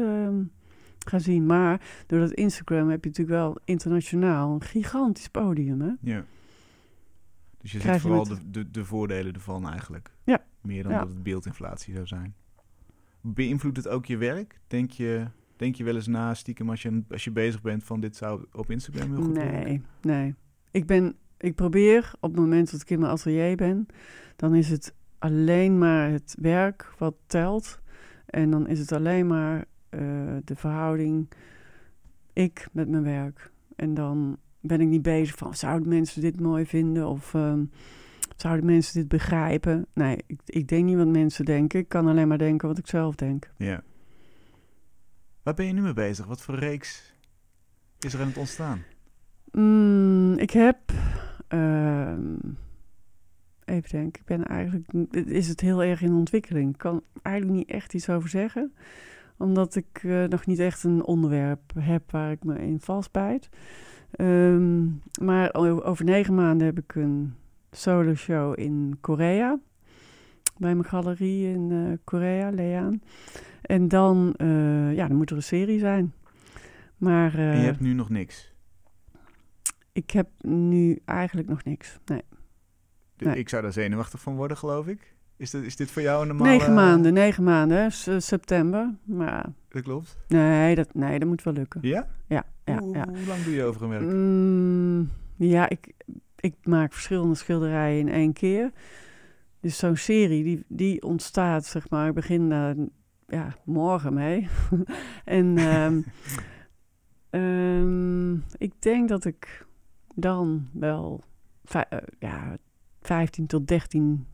[1.07, 1.47] gaan zien.
[1.47, 5.81] Maar door dat Instagram heb je natuurlijk wel internationaal een gigantisch podium.
[5.81, 5.93] Hè?
[6.01, 6.25] Ja.
[7.61, 10.11] Dus je ziet vooral de, de, de, voordelen ervan eigenlijk.
[10.25, 10.45] Ja.
[10.61, 12.35] Meer dan dat het beeldinflatie zou zijn.
[13.21, 14.61] Beïnvloedt het ook je werk?
[14.67, 15.27] Denk je,
[15.57, 18.45] denk je wel eens na stiekem als je, als je bezig bent van dit zou
[18.53, 20.35] op Instagram heel goed Nee, nee.
[20.73, 23.87] Ik, ben, ik probeer op het moment dat ik in mijn atelier ben,
[24.37, 27.81] dan is het alleen maar het werk wat telt.
[28.27, 30.01] En dan is het alleen maar uh,
[30.45, 31.29] de verhouding
[32.33, 33.51] ik met mijn werk.
[33.77, 37.70] En dan ben ik niet bezig van zouden mensen dit mooi vinden of um,
[38.37, 39.87] zouden mensen dit begrijpen.
[39.95, 41.81] Nee, ik, ik denk niet wat mensen denken.
[41.81, 43.51] Ik kan alleen maar denken wat ik zelf denk.
[43.57, 43.83] Ja.
[45.43, 46.27] Waar ben je nu mee bezig?
[46.27, 47.14] Wat voor reeks
[47.99, 48.83] is er aan het ontstaan?
[49.53, 50.79] Mm, ik heb.
[51.49, 52.13] Uh,
[53.65, 54.21] even denken.
[54.21, 54.93] Ik ben eigenlijk.
[55.27, 56.73] Is het heel erg in ontwikkeling?
[56.73, 58.73] Ik kan eigenlijk niet echt iets over zeggen
[59.43, 63.49] omdat ik uh, nog niet echt een onderwerp heb waar ik me in vastbijt.
[64.17, 67.35] Um, maar over negen maanden heb ik een
[67.71, 69.59] solo show in Korea.
[70.57, 73.03] Bij mijn galerie in uh, Korea, Leaan.
[73.63, 76.13] En dan, uh, ja, dan moet er een serie zijn.
[76.97, 78.52] Maar, en je hebt nu nog niks?
[79.93, 82.22] Ik heb nu eigenlijk nog niks, nee.
[83.16, 83.38] nee.
[83.38, 85.14] Ik zou daar zenuwachtig van worden, geloof ik.
[85.36, 86.51] Is dit, is dit voor jou een normale...
[86.51, 88.95] Negen maanden, negen maanden, september.
[89.05, 89.53] Maar...
[89.68, 90.16] Dat klopt?
[90.28, 91.80] Nee dat, nee, dat moet wel lukken.
[91.82, 92.09] Ja?
[92.26, 92.45] Ja.
[92.64, 93.09] ja, hoe, ja.
[93.09, 94.03] hoe lang doe je over een werk?
[94.03, 95.93] Mm, ja, ik,
[96.36, 98.70] ik maak verschillende schilderijen in één keer.
[99.61, 102.74] Dus zo'n serie, die, die ontstaat, zeg maar, ik begin daar
[103.26, 104.49] ja, morgen mee.
[105.24, 106.05] en um,
[107.30, 109.66] um, ik denk dat ik
[110.15, 111.23] dan wel
[111.75, 112.57] uh, ja,
[113.01, 114.27] 15 tot 13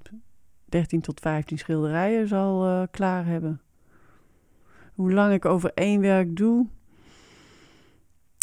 [0.68, 3.60] 13 tot 15 schilderijen zal uh, klaar hebben.
[4.94, 6.66] Hoe lang ik over één werk doe,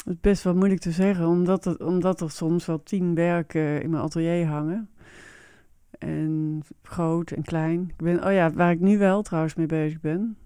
[0.06, 3.90] is best wel moeilijk te zeggen, omdat, het, omdat er soms wel tien werken in
[3.90, 4.90] mijn atelier hangen.
[6.00, 7.90] En groot en klein.
[7.90, 10.38] Ik ben, oh ja, waar ik nu wel trouwens mee bezig ben.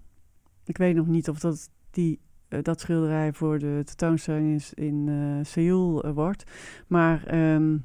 [0.64, 2.20] Ik weet nog niet of dat, die,
[2.62, 6.44] dat schilderij voor de tentoonstelling is in uh, Seoul uh, wordt.
[6.86, 7.84] Maar um,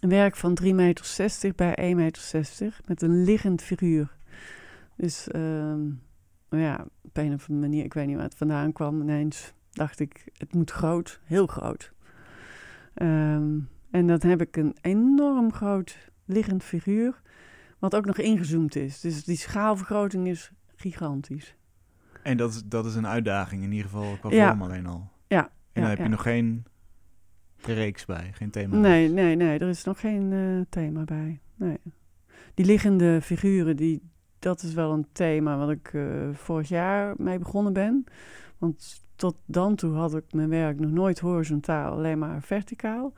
[0.00, 4.16] een werk van 3,60 meter bij 1,60 meter met een liggend figuur.
[4.96, 6.02] Dus um,
[6.50, 10.00] ja, op een of andere manier, ik weet niet waar het vandaan kwam, ineens dacht
[10.00, 11.92] ik, het moet groot, heel groot.
[12.94, 17.20] Um, en dan heb ik een enorm groot liggend figuur,
[17.78, 19.00] wat ook nog ingezoomd is.
[19.00, 21.56] Dus die schaalvergroting is gigantisch.
[22.22, 24.48] En dat is, dat is een uitdaging, in ieder geval qua ja.
[24.48, 25.08] vorm alleen al.
[25.26, 25.50] Ja.
[25.72, 26.64] En dan heb je nog geen
[27.56, 28.76] reeks bij, geen thema.
[28.76, 31.40] Nee, nee, nee, er is nog geen uh, thema bij.
[31.54, 31.78] Nee.
[32.54, 34.02] Die liggende figuren, die,
[34.38, 38.04] dat is wel een thema wat ik uh, vorig jaar mee begonnen ben.
[38.58, 43.12] Want tot dan toe had ik mijn werk nog nooit horizontaal, alleen maar verticaal.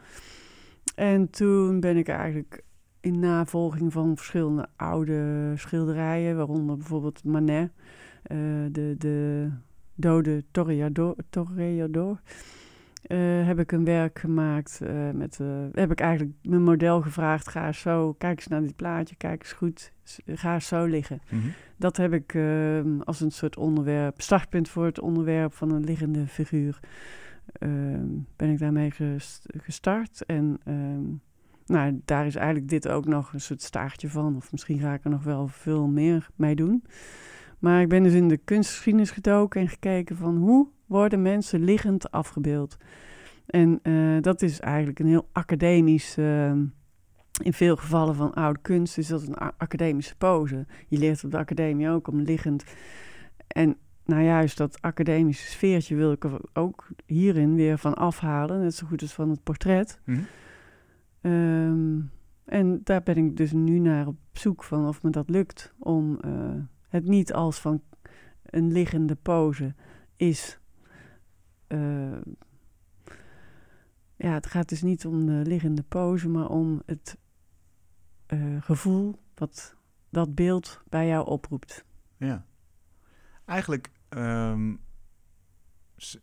[0.95, 2.63] En toen ben ik eigenlijk
[3.01, 7.71] in navolging van verschillende oude schilderijen, waaronder bijvoorbeeld Manet,
[8.27, 8.39] uh,
[8.73, 9.49] de, de
[9.95, 12.21] dode Toreador
[13.07, 15.39] uh, heb ik een werk gemaakt uh, met,
[15.73, 19.53] heb ik eigenlijk mijn model gevraagd, ga zo, kijk eens naar dit plaatje, kijk eens
[19.53, 19.93] goed,
[20.27, 21.21] ga zo liggen.
[21.25, 21.35] Mhm.
[21.35, 21.53] Mm -hmm.
[21.77, 26.27] Dat heb ik ehm, als een soort onderwerp, startpunt voor het onderwerp van een liggende
[26.27, 26.81] figuur,
[27.53, 30.25] ehm, ben ik daarmee gest gestart.
[30.27, 31.21] En um,
[31.67, 35.05] nou, daar is eigenlijk dit ook nog een soort staartje van, of misschien ga ik
[35.05, 36.85] er nog wel veel meer mee doen.
[37.63, 42.11] Maar ik ben dus in de kunstgeschiedenis gedoken en gekeken van hoe worden mensen liggend
[42.11, 42.77] afgebeeld.
[43.47, 46.53] En uh, dat is eigenlijk een heel academisch, uh,
[47.43, 50.67] in veel gevallen van oude kunst is dat een academische pose.
[50.89, 52.65] Je leert op de academie ook om liggend.
[53.47, 58.61] En nou juist dat academische sfeertje wil ik er ook hierin weer van afhalen.
[58.61, 60.01] Net zo goed als van het portret.
[60.05, 60.15] Mm
[61.21, 61.33] -hmm.
[61.33, 62.11] um,
[62.45, 65.75] en daar ben ik dus nu naar op zoek van of me dat lukt.
[65.79, 66.33] Om uh,
[66.93, 67.83] het niet als van
[68.43, 69.75] een liggende pose
[70.17, 70.61] is
[71.69, 72.21] uh,
[74.17, 77.19] ja, het gaat dus niet om de liggende pose, maar om het
[78.27, 79.77] eh, gevoel wat
[80.11, 81.85] dat beeld bij jou oproept.
[82.17, 82.47] Ja.
[83.45, 84.75] Eigenlijk ehm,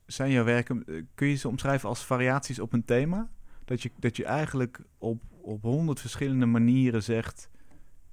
[0.05, 3.29] zijn jouw werken, eh, kun je ze omschrijven als variaties op een thema?
[3.65, 7.49] Dat je, dat je eigenlijk op, op honderd verschillende manieren zegt: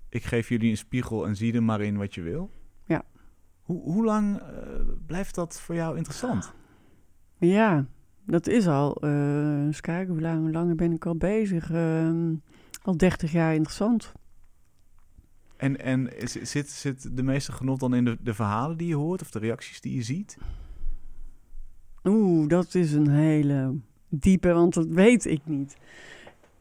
[0.09, 2.51] Ik geef jullie een spiegel en zie er maar in wat je wil.
[2.85, 3.05] Ja.
[3.63, 4.47] Hoe, hoe lang eh,
[5.07, 6.55] blijft dat voor jou interessant?
[7.39, 7.87] Ja,
[8.25, 8.97] dat is al.
[9.03, 11.71] eh eens kijken, hoe lang, hoe lang ben ik al bezig?
[11.71, 12.35] Ehm,
[12.83, 14.13] al 30 jaar interessant.
[15.57, 16.11] En, en
[16.43, 19.39] zit, zit de meeste genot dan in de, de verhalen die je hoort of de
[19.39, 20.39] reacties die je ziet?
[22.05, 23.79] Oeh, dat is een hele
[24.09, 25.77] diepe, want dat weet ik niet.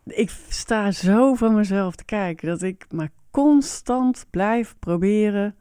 [0.05, 5.55] Ik sta zo van mezelf te kijken dat ik maar constant blijf proberen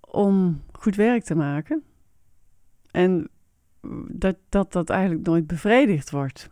[0.00, 1.82] om goed werk te maken.
[2.90, 3.28] En
[4.08, 6.50] dat dat, dat eigenlijk nooit bevredigd wordt.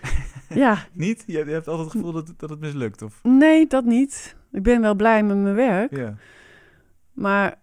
[0.48, 1.24] ja, Niet?
[1.26, 3.02] Je, hebt- je hebt altijd het gevoel dat, het- dat het mislukt?
[3.02, 3.20] Of?
[3.22, 4.36] nee, dat niet.
[4.52, 5.96] Ik ben wel blij met mijn werk.
[5.96, 6.14] Ja.
[7.12, 7.58] Maar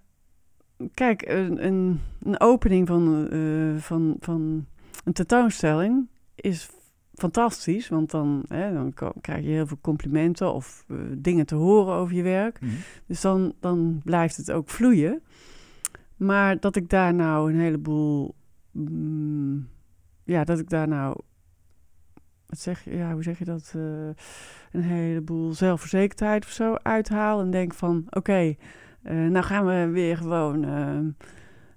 [0.93, 4.65] kijk, een, een, een opening van, eh, van, van
[5.03, 6.69] een tentoonstelling is
[7.13, 7.89] fantastisch.
[7.89, 12.15] Want dan, hè, dan krijg je heel veel complimenten of eh, dingen te horen over
[12.15, 12.61] je werk.
[12.61, 12.71] Mhm.
[13.05, 15.21] Dus dan, dan blijft het ook vloeien.
[16.17, 18.35] Maar dat ik daar nou een heleboel.
[18.71, 19.67] mm,
[20.23, 21.17] ja, dat ik daar nou.
[22.45, 22.95] Wat zeg je?
[22.95, 23.73] Ja, hoe zeg je dat?
[23.75, 23.81] eh,
[24.71, 27.41] een heleboel zelfverzekerdheid of zo uithaal.
[27.41, 28.55] En denk van: oké,
[29.03, 31.15] eh, nou gaan we weer gewoon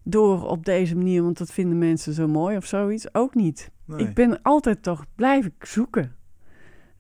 [0.03, 3.15] door op deze manier, want dat vinden mensen zo mooi of zoiets.
[3.15, 3.71] Ook niet.
[3.87, 4.07] Nee.
[4.07, 6.15] Ik ben altijd toch blijf ik zoeken.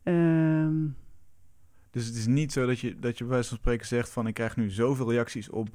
[0.02, 0.86] Ehm,
[1.90, 4.26] Dus het is niet zo dat je, dat je bij wijze van spreken zegt van...
[4.26, 5.68] ik krijg nu zoveel reacties op,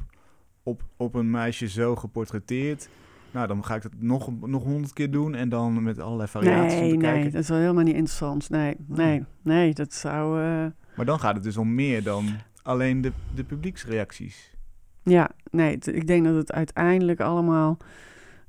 [0.64, 2.90] op, op een meisje zo geportretteerd.
[3.32, 5.36] Nou, dan ga ik het nog, nog honderd keer doen...
[5.36, 8.50] en dan met allerlei variaties nee, nee, dat is wel helemaal niet interessant.
[8.50, 10.40] Nee, nee, nee, dat zou.
[10.42, 12.30] eh, Maar dan gaat het dus om meer dan
[12.64, 14.56] alleen de, de publieksreacties.
[15.04, 17.78] ja, nee, ik denk dat het uiteindelijk allemaal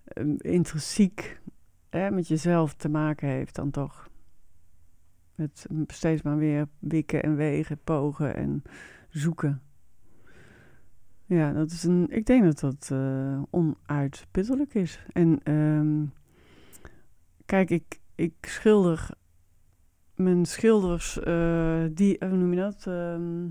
[0.04, 1.40] eh, intrinsiek
[1.92, 4.10] met jezelf te maken heeft, dan toch.
[5.34, 8.62] Met steeds maar weer wikken en wegen, pogen en
[9.08, 9.62] zoeken.
[11.26, 12.06] Ja, dat is een.
[12.10, 15.04] Ik denk dat dat eh, onuitputtelijk is.
[15.12, 16.04] En ehm,
[17.44, 19.10] kijk, ik, ik schilder
[20.14, 22.86] mijn schilders, eh, die, hoe noem je dat?
[22.86, 23.48] Ehm,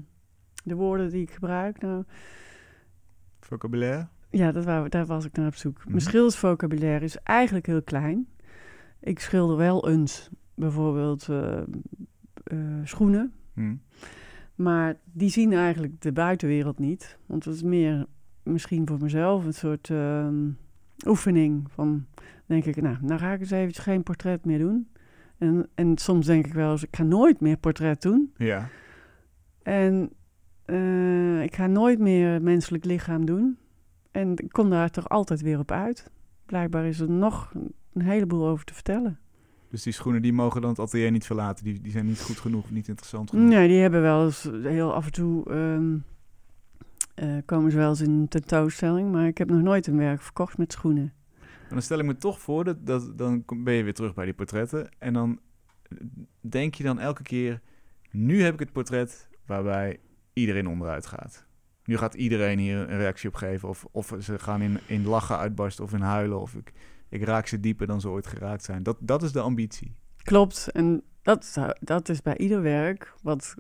[0.63, 1.81] de woorden die ik gebruik.
[1.81, 2.03] Nou,
[3.39, 4.07] Vocabulaire?
[4.31, 5.77] Ja, dat wou, daar was ik naar op zoek.
[5.77, 5.89] Mhm.
[5.89, 8.27] Mijn schildersvocabulaire is eigenlijk heel klein.
[8.99, 11.57] Ik schilder wel eens bijvoorbeeld eh,
[12.43, 13.33] eh, schoenen.
[13.53, 13.75] Hm.
[14.55, 17.17] Maar die zien eigenlijk de buitenwereld niet.
[17.25, 18.05] Want het is meer
[18.43, 20.49] misschien voor mezelf een soort ehm,
[21.05, 21.71] oefening.
[21.71, 22.05] Van
[22.45, 24.87] denk ik, nou, nou ga ik eens eventjes geen portret meer doen.
[25.37, 28.33] En, en soms denk ik wel eens, ik ga nooit meer portret doen.
[28.37, 28.69] Ja.
[29.63, 30.11] En
[30.65, 33.57] eh, ik ga nooit meer menselijk lichaam doen.
[34.11, 36.11] En ik kom daar toch altijd weer op uit.
[36.45, 37.53] Blijkbaar is er nog
[37.93, 39.19] een heleboel over te vertellen.
[39.69, 41.63] Dus die schoenen die mogen dan het atelier niet verlaten.
[41.63, 43.49] Die, die zijn niet goed genoeg, niet interessant genoeg.
[43.49, 45.97] Nee, die hebben wel eens heel af en toe ehm,
[47.15, 49.11] eh, komen ze wel eens in een tentoonstelling.
[49.11, 51.13] Maar ik heb nog nooit een werk verkocht met schoenen.
[51.39, 54.25] Maar dan stel ik me toch voor, dat, dat, dan ben je weer terug bij
[54.25, 54.89] die portretten.
[54.97, 55.39] En dan
[56.39, 57.61] denk je dan elke keer,
[58.11, 59.99] nu heb ik het portret waarbij
[60.33, 61.45] iedereen onderuit gaat.
[61.85, 63.69] Nu gaat iedereen hier een reactie op geven.
[63.69, 66.41] Of, of ze gaan in, in lachen uitbarsten of in huilen.
[66.41, 66.73] Of ik,
[67.09, 68.83] ik raak ze dieper dan ze ooit geraakt zijn.
[68.83, 69.95] Dat, dat is de ambitie.
[70.23, 70.67] Klopt.
[70.71, 73.55] En dat, dat is bij ieder werk wat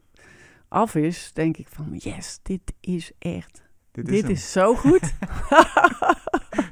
[0.67, 3.63] af is, denk ik van yes, dit is echt.
[3.91, 4.31] Dit Dit, is, hem.
[4.31, 5.13] is zo goed.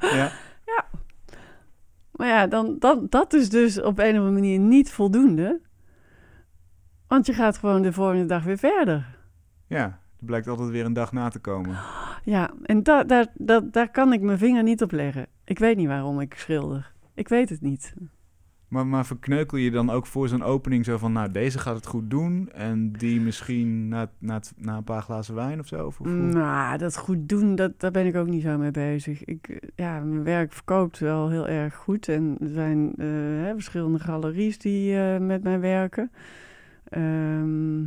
[0.00, 0.32] Ja.
[2.10, 5.60] Maar ja, dan, dan, dat is dus op een of andere manier niet voldoende.
[7.06, 9.18] Want je gaat gewoon de volgende dag weer verder.
[9.66, 11.76] ja, er blijkt altijd weer een dag na te komen.
[12.24, 15.26] Ja, en da, daar, da, daar kan ik mijn vinger niet op leggen.
[15.44, 16.92] Ik weet niet waarom ik schilder.
[17.14, 17.94] Ik weet het niet.
[18.68, 21.12] Maar, maar verkneukel je dan ook voor zo'n opening zo van...
[21.12, 25.34] nou, deze gaat het goed doen en die misschien na, na, na een paar glazen
[25.34, 25.86] wijn of zo?
[25.86, 26.16] Of, of hoe?
[26.16, 29.24] Nou, dat goed doen, dat, daar ben ik ook niet zo mee bezig.
[29.24, 32.08] Ik, ja, mijn werk verkoopt wel heel erg goed.
[32.08, 33.06] En er zijn eh,
[33.44, 36.10] hè, verschillende galeries die eh, met mij werken.
[36.84, 37.82] Ehm,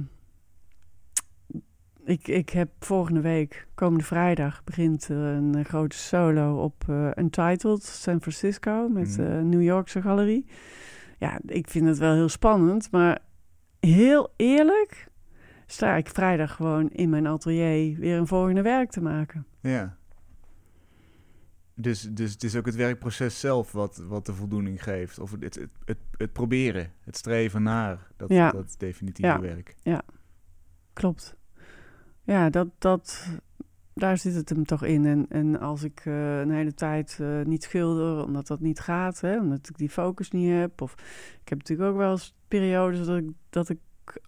[2.05, 7.09] ik, ik heb volgende week, komende vrijdag, begint er een eh, grote solo op eh,
[7.15, 10.45] Untitled San Francisco met de New Yorkse galerie.
[11.19, 13.19] Ja, ik vind het wel heel spannend, maar
[13.79, 15.07] heel eerlijk
[15.65, 19.45] sta ik vrijdag gewoon in mijn atelier weer een volgende werk te maken.
[19.61, 19.97] Ja.
[21.75, 25.19] Dus, dus het is ook het werkproces zelf wat, wat de voldoening geeft.
[25.19, 28.51] Of het, het, het, het proberen, het streven naar dat, Ja.
[28.51, 29.39] dat definitieve Ja.
[29.39, 29.75] werk.
[30.93, 31.35] Klopt.
[32.23, 33.27] Ja, dat, dat,
[33.93, 35.05] daar zit het hem toch in.
[35.05, 39.21] En, en als ik uh, een hele tijd uh, niet schilder, omdat dat niet gaat,
[39.21, 40.81] hè, omdat ik die focus niet heb.
[40.81, 40.93] Of
[41.41, 43.79] ik heb natuurlijk ook wel eens periodes dat ik, dat ik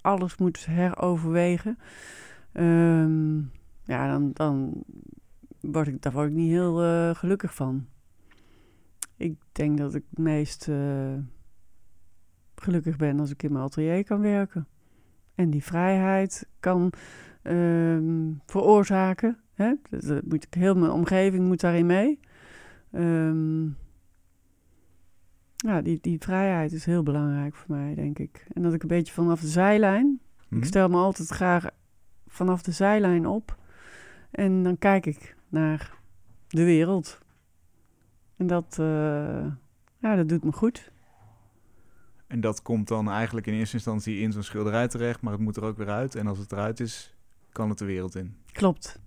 [0.01, 1.77] alles moet heroverwegen.
[2.53, 3.51] Um,
[3.83, 4.83] ja, dan, dan
[5.59, 7.87] word ik, daar word ik niet heel uh, gelukkig van.
[9.17, 10.69] Ik denk dat ik het meest
[12.55, 14.67] gelukkig ben als ik in mijn atelier kan werken.
[15.35, 16.93] En die vrijheid kan
[17.47, 19.37] um, veroorzaken.
[19.53, 19.73] Hè?
[19.89, 22.19] Dat moet heel mijn omgeving moet daarin mee.
[22.91, 23.77] Um,
[25.55, 28.45] ja, die, die vrijheid is heel belangrijk voor mij, denk ik.
[28.53, 30.19] En dat ik een beetje vanaf de zijlijn.
[30.49, 30.65] Ik mhm.
[30.65, 31.69] stel me altijd graag
[32.27, 33.57] vanaf de zijlijn op.
[34.31, 35.97] En dan kijk ik naar
[36.47, 37.19] de wereld.
[38.37, 39.45] En dat, uh,
[39.97, 40.91] ja, dat doet me goed.
[42.27, 45.55] En dat komt dan eigenlijk in eerste instantie in zo'n schilderij terecht, maar het moet
[45.55, 46.15] er ook weer uit.
[46.15, 47.14] En als het eruit is,
[47.55, 48.35] kan het de wereld in.
[48.51, 48.99] Klopt.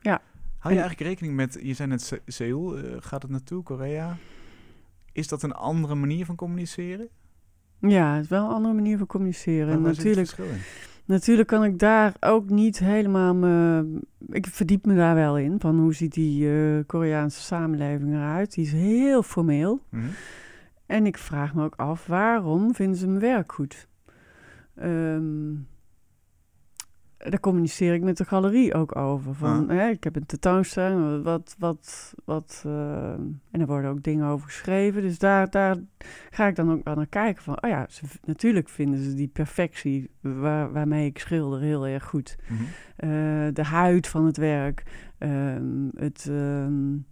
[0.00, 0.20] Ja.
[0.58, 4.16] Hou je eigenlijk rekening met, je zei net Seoul, uh, gaat het naartoe, Korea?
[5.12, 7.08] Is dat een andere manier van communiceren?
[7.78, 9.72] Ja, het is wel een andere manier van communiceren.
[9.72, 10.36] En natuurlijk,
[11.04, 13.84] natuurlijk kan ik daar ook niet helemaal me.
[14.26, 15.60] Ik verdiep me daar wel in.
[15.60, 18.54] Van hoe ziet die uh, Koreaanse samenleving eruit?
[18.54, 19.80] Die is heel formeel.
[19.88, 20.10] Mm -hmm.
[20.86, 23.88] En ik vraag me ook af, waarom vinden ze mijn werk goed?
[24.82, 25.66] Um,
[27.18, 29.34] daar communiceer ik met de galerie ook over.
[29.34, 29.76] Van, ah.
[29.76, 34.46] hè, ik heb een tentoonstelling, wat, wat, wat, uh, en er worden ook dingen over
[34.46, 35.02] geschreven.
[35.02, 35.76] Dus daar, daar
[36.30, 37.42] ga ik dan ook wel naar kijken.
[37.42, 42.04] Van, oh ja, ze, natuurlijk vinden ze die perfectie waar, waarmee ik schilder heel erg
[42.04, 42.36] goed.
[42.48, 42.66] Mm -hmm.
[43.10, 44.82] uh, de huid van het werk,
[45.18, 47.06] um, het, um,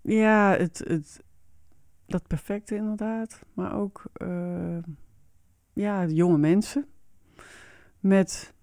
[0.00, 1.22] ja, het, het,
[2.06, 3.40] dat perfecte inderdaad.
[3.54, 4.78] Maar ook, uh,
[5.72, 6.86] ja, jonge mensen
[8.00, 8.54] met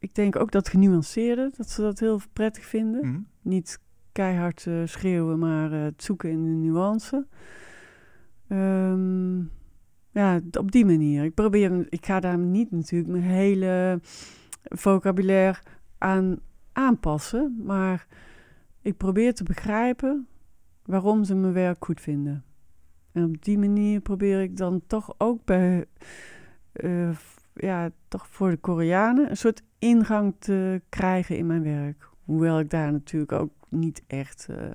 [0.00, 3.06] ik denk ook dat genuanceerde, dat ze dat heel prettig vinden.
[3.06, 3.20] Mhm.
[3.42, 3.78] Niet
[4.12, 7.26] keihard uh, schreeuwen, maar uh, het zoeken in de nuance.
[8.48, 9.50] Um,
[10.10, 11.24] ja, op die manier.
[11.24, 14.00] Ik probeer, ik ga daar niet natuurlijk mijn hele
[14.62, 15.58] vocabulaire
[15.98, 16.38] aan
[16.72, 18.06] aanpassen, maar
[18.82, 20.26] ik probeer te begrijpen
[20.84, 22.44] waarom ze mijn werk goed vinden.
[23.12, 25.84] En op die manier probeer ik dan toch ook bij,
[26.72, 27.16] uh,
[27.54, 32.08] ja, toch voor de Koreanen een soort ingang te krijgen in mijn werk.
[32.24, 34.46] Hoewel ik daar natuurlijk ook niet echt.
[34.50, 34.70] Uh,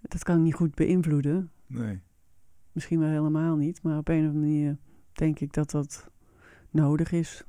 [0.00, 1.50] dat kan ik niet goed beïnvloeden.
[1.66, 2.00] Nee.
[2.72, 4.76] Misschien wel helemaal niet, maar op een of andere manier
[5.12, 6.10] denk ik dat dat
[6.70, 7.44] nodig is.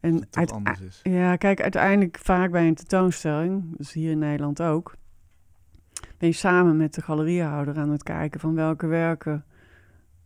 [0.00, 1.00] En het uit, anders is.
[1.02, 4.96] Ja, kijk, uiteindelijk vaak bij een tentoonstelling, dus hier in Nederland ook,
[6.18, 9.44] ben je samen met de galeriehouder aan het kijken van welke werken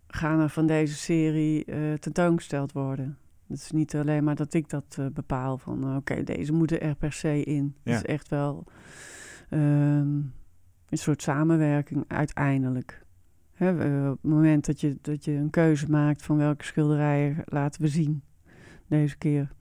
[0.06, 3.18] gaan er van deze serie uh, tentoongesteld worden.
[3.48, 6.80] Het is niet alleen maar dat ik dat uh, bepaal van uh, oké, deze moeten
[6.80, 7.74] er per se in.
[7.82, 7.92] Ja.
[7.92, 8.64] Het is echt wel
[9.50, 10.32] um,
[10.88, 13.06] een soort samenwerking uiteindelijk.
[13.52, 13.70] Hè,
[14.10, 17.88] op het moment dat je, dat je een keuze maakt van welke schilderijen laten we
[17.88, 18.22] zien
[18.86, 19.52] deze keer.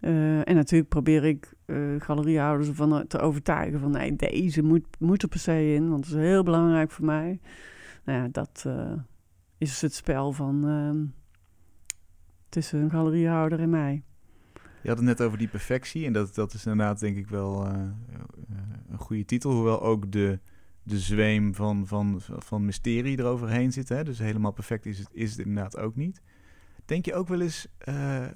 [0.00, 1.54] Uh, en natuurlijk probeer ik
[1.98, 6.14] galeriehouders ervan te overtuigen van nee, deze moet, moet er per se in, want het
[6.14, 7.40] is heel belangrijk voor mij.
[8.04, 8.66] Nou ja, dat
[9.58, 11.04] is het spel van ehm,
[12.56, 14.02] tussen een galeriehouder en mij.
[14.82, 16.06] Je had het net over die perfectie.
[16.06, 17.72] En dat, dat is inderdaad denk ik wel uh,
[18.88, 19.52] een goede titel.
[19.52, 20.38] Hoewel ook de,
[20.82, 23.88] de zweem van, van, van mysterie eroverheen zit.
[23.88, 24.04] Hè?
[24.04, 26.22] Dus helemaal perfect is het, is het inderdaad ook niet.
[26.84, 28.26] Denk je ook wel eens uh,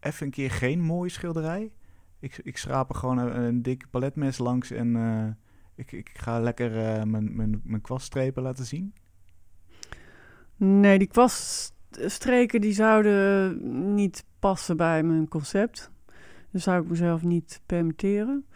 [0.00, 1.72] even een keer geen mooie schilderij?
[2.18, 5.26] Ik, ik schraap er gewoon een, een dik paletmes langs en uh,
[5.74, 6.70] ik, ik ga lekker
[7.08, 8.94] mijn, mijn, mijn kwaststrepen laten zien.
[10.56, 11.08] Nee, die
[11.90, 15.90] kwaststreken die zouden niet passen bij mijn concept.
[16.50, 18.46] Dat zou ik mezelf niet permitteren.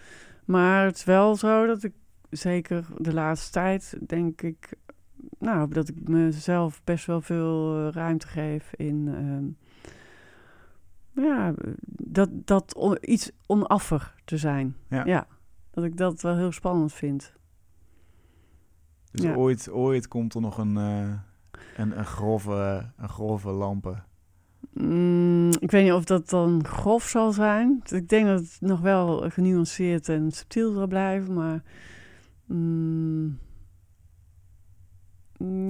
[0.45, 1.93] Maar het is wel zo dat ik
[2.31, 4.73] zeker de laatste tijd denk ik...
[5.39, 9.07] Nou, dat ik mezelf best wel veel eh, ruimte geef in...
[9.07, 9.55] Uh,
[11.25, 11.55] ja,
[11.87, 14.77] dat, dat iets onaffer te zijn.
[14.89, 15.05] Ja.
[15.05, 15.27] ja.
[15.71, 17.33] Dat ik dat wel heel spannend vind.
[19.11, 20.77] Dus ooit, ooit komt er nog een...
[20.77, 21.13] Uh
[21.77, 24.05] en een grove, een grove lampen.
[24.73, 27.83] Mm, ik weet niet of dat dan grof zal zijn.
[27.85, 31.63] Ik denk dat het nog wel genuanceerd en subtiel zal blijven, maar
[32.47, 33.39] mm,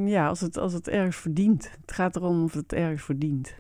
[0.06, 1.70] ja, als het, als het ergens verdient.
[1.80, 3.54] Het gaat erom of het ergens verdient.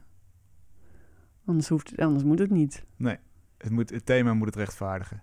[1.46, 2.84] Anders, hoeft, anders moet het niet.
[2.96, 3.16] Nee,
[3.58, 5.22] het, moet, het thema moet het rechtvaardigen.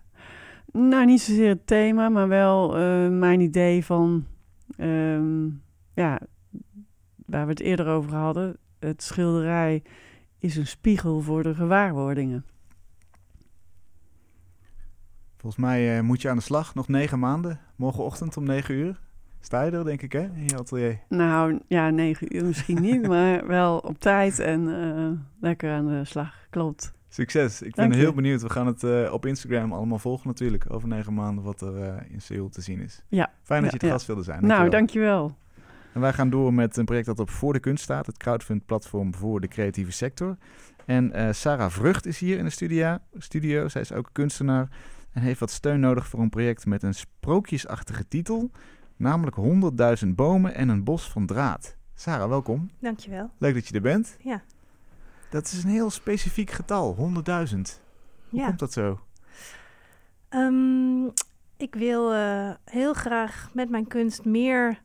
[0.72, 4.26] Nou, niet zozeer het thema, maar wel uh, mijn idee van...
[4.78, 5.62] Um,
[5.94, 6.20] ja,
[7.32, 8.56] waar we het eerder over hadden.
[8.78, 9.82] Het schilderij
[10.38, 12.44] is een spiegel voor de gewaarwordingen.
[15.36, 17.60] Volgens mij uh, moet je aan de slag, nog negen maanden.
[17.76, 19.00] Morgenochtend om negen uur.
[19.40, 20.98] Sta je er, denk ik, hè, in je atelier?
[21.08, 25.10] Nou, ja, negen uur misschien niet, maar wel op tijd en uh,
[25.40, 26.34] lekker aan de slag.
[26.50, 26.92] Klopt.
[27.08, 27.62] Succes.
[27.62, 28.42] Ik ben heel benieuwd.
[28.42, 30.64] We gaan het uh, op Instagram allemaal volgen natuurlijk.
[30.68, 33.02] Over negen maanden wat er in Seoul te zien is.
[33.08, 33.32] Ja.
[33.42, 34.40] Fijn dat ja, je het gast wilde zijn.
[34.40, 34.68] Dankjewel.
[34.68, 35.36] Nou, dankjewel.
[35.92, 38.06] En wij gaan door met een project dat op Voor de Kunst staat.
[38.06, 40.36] Het crowdfund platform voor de creatieve sector.
[40.84, 42.98] En uh, Sarah Vrucht is hier in de studio.
[43.18, 43.68] studio.
[43.68, 44.68] Zij is ook kunstenaar
[45.12, 48.50] en heeft wat steun nodig voor een project met een sprookjesachtige titel.
[48.96, 49.36] Namelijk
[50.04, 51.76] 100.000 bomen en een bos van draad.
[51.94, 52.70] Sarah, welkom.
[52.78, 53.30] Dankjewel.
[53.38, 54.16] Leuk dat je er bent.
[54.20, 54.42] Ja.
[55.30, 57.02] Dat is een heel specifiek getal, 100.000.
[57.02, 57.50] Hoe
[58.28, 58.46] ja.
[58.46, 59.00] komt dat zo?
[60.30, 61.12] Um,
[61.56, 64.82] ik wil uh, heel graag met mijn kunst meer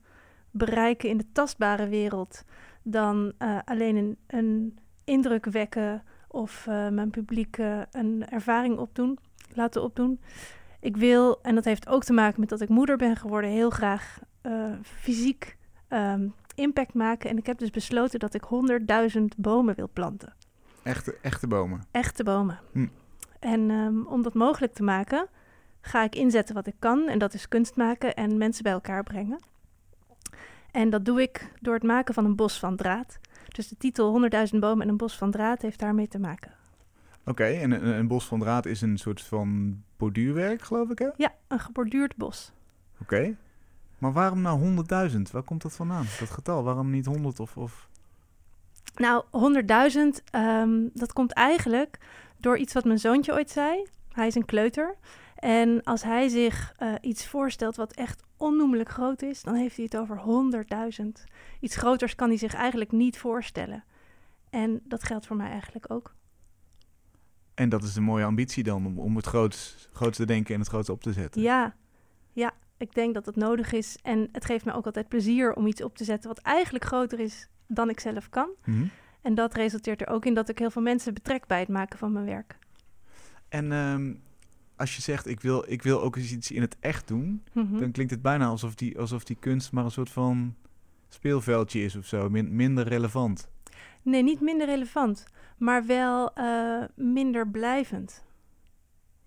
[0.58, 2.44] bereiken in de tastbare wereld
[2.84, 7.58] dan uh, alleen een, een, indruk wekken of uh, mijn publiek
[7.92, 9.18] een ervaring opdoen,
[9.54, 10.22] laten opdoen.
[10.80, 13.70] Ik wil, en dat heeft ook te maken met dat ik moeder ben geworden, heel
[13.70, 14.20] graag
[14.82, 15.58] fysiek
[15.90, 17.30] um, impact maken.
[17.30, 18.44] En ik heb dus besloten dat ik
[19.18, 20.34] 100.000 bomen wil planten.
[20.84, 21.82] Echte, echte bomen?
[21.92, 22.60] Echte bomen.
[22.72, 22.88] Hm.
[23.40, 25.28] En um, om dat mogelijk te maken,
[25.82, 27.08] ga ik inzetten wat ik kan.
[27.08, 29.40] En dat is kunst maken en mensen bij elkaar brengen.
[30.78, 33.20] En dat doe ik door het maken van een bos van draad.
[33.48, 36.52] Dus de titel 100.000 bomen en een bos van draad heeft daarmee te maken.
[37.20, 41.00] Oké, okay, en een, een, bos van draad is een soort van borduurwerk, geloof ik,
[41.00, 41.08] hè?
[41.16, 42.52] Ja, een geborduurd bos.
[43.02, 43.16] Oké.
[43.16, 43.36] Okay.
[43.98, 45.22] Maar waarom nou 100.000?
[45.32, 46.64] Waar komt dat vandaan, dat getal?
[46.64, 47.58] Waarom niet 100 of...
[47.58, 47.90] of...
[48.96, 51.98] Nou, 100.000, um, dat komt eigenlijk
[52.38, 53.86] door iets wat mijn zoontje ooit zei.
[54.12, 54.96] Hij is een kleuter.
[55.38, 59.86] En als hij zich uh, iets voorstelt wat echt onnoemelijk groot is, dan heeft hij
[59.86, 60.22] het over
[61.02, 61.08] 100.000.
[61.60, 63.84] Iets groters kan hij zich eigenlijk niet voorstellen.
[64.50, 66.16] En dat geldt voor mij eigenlijk ook.
[67.54, 70.60] En dat is een mooie ambitie dan, om, om het grootste groot te denken en
[70.60, 71.42] het grootste op te zetten.
[71.42, 71.76] Ja,
[72.34, 73.98] ja, ik denk dat het nodig is.
[74.02, 77.20] En het geeft me ook altijd plezier om iets op te zetten wat eigenlijk groter
[77.20, 78.50] is dan ik zelf kan.
[78.66, 78.90] Mm -hmm.
[79.22, 82.00] En dat resulteert er ook in dat ik heel veel mensen betrek bij het maken
[82.00, 82.58] van mijn werk.
[83.50, 84.22] En um,
[84.78, 87.68] als je zegt, ik wil, ik wil ook eens iets in het echt doen, mm
[87.70, 87.80] -hmm.
[87.80, 90.56] dan klinkt het bijna alsof die, alsof die kunst maar een soort van
[91.10, 93.50] speelveldje is of zo, min, minder relevant.
[94.02, 95.26] Nee, niet minder relevant,
[95.58, 98.26] maar wel uh, minder blijvend.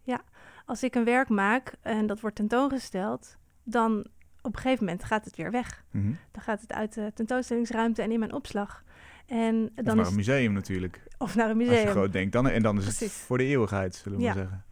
[0.03, 0.23] Ja,
[0.67, 4.07] als ik een werk maak en dat wordt tentoongesteld, dan
[4.43, 5.85] op een gegeven moment gaat het weer weg.
[5.91, 6.17] Mm -hmm.
[6.31, 8.85] Dan gaat het uit de tentoonstellingsruimte en in mijn opslag.
[9.27, 11.03] En dan of naar is, een museum natuurlijk.
[11.19, 11.75] Of naar een museum.
[11.75, 12.33] Als je groot denkt.
[12.33, 13.01] Dan, en dan is Precies.
[13.01, 14.35] het voor de eeuwigheid, zullen we Ja.
[14.35, 14.65] maar zeggen.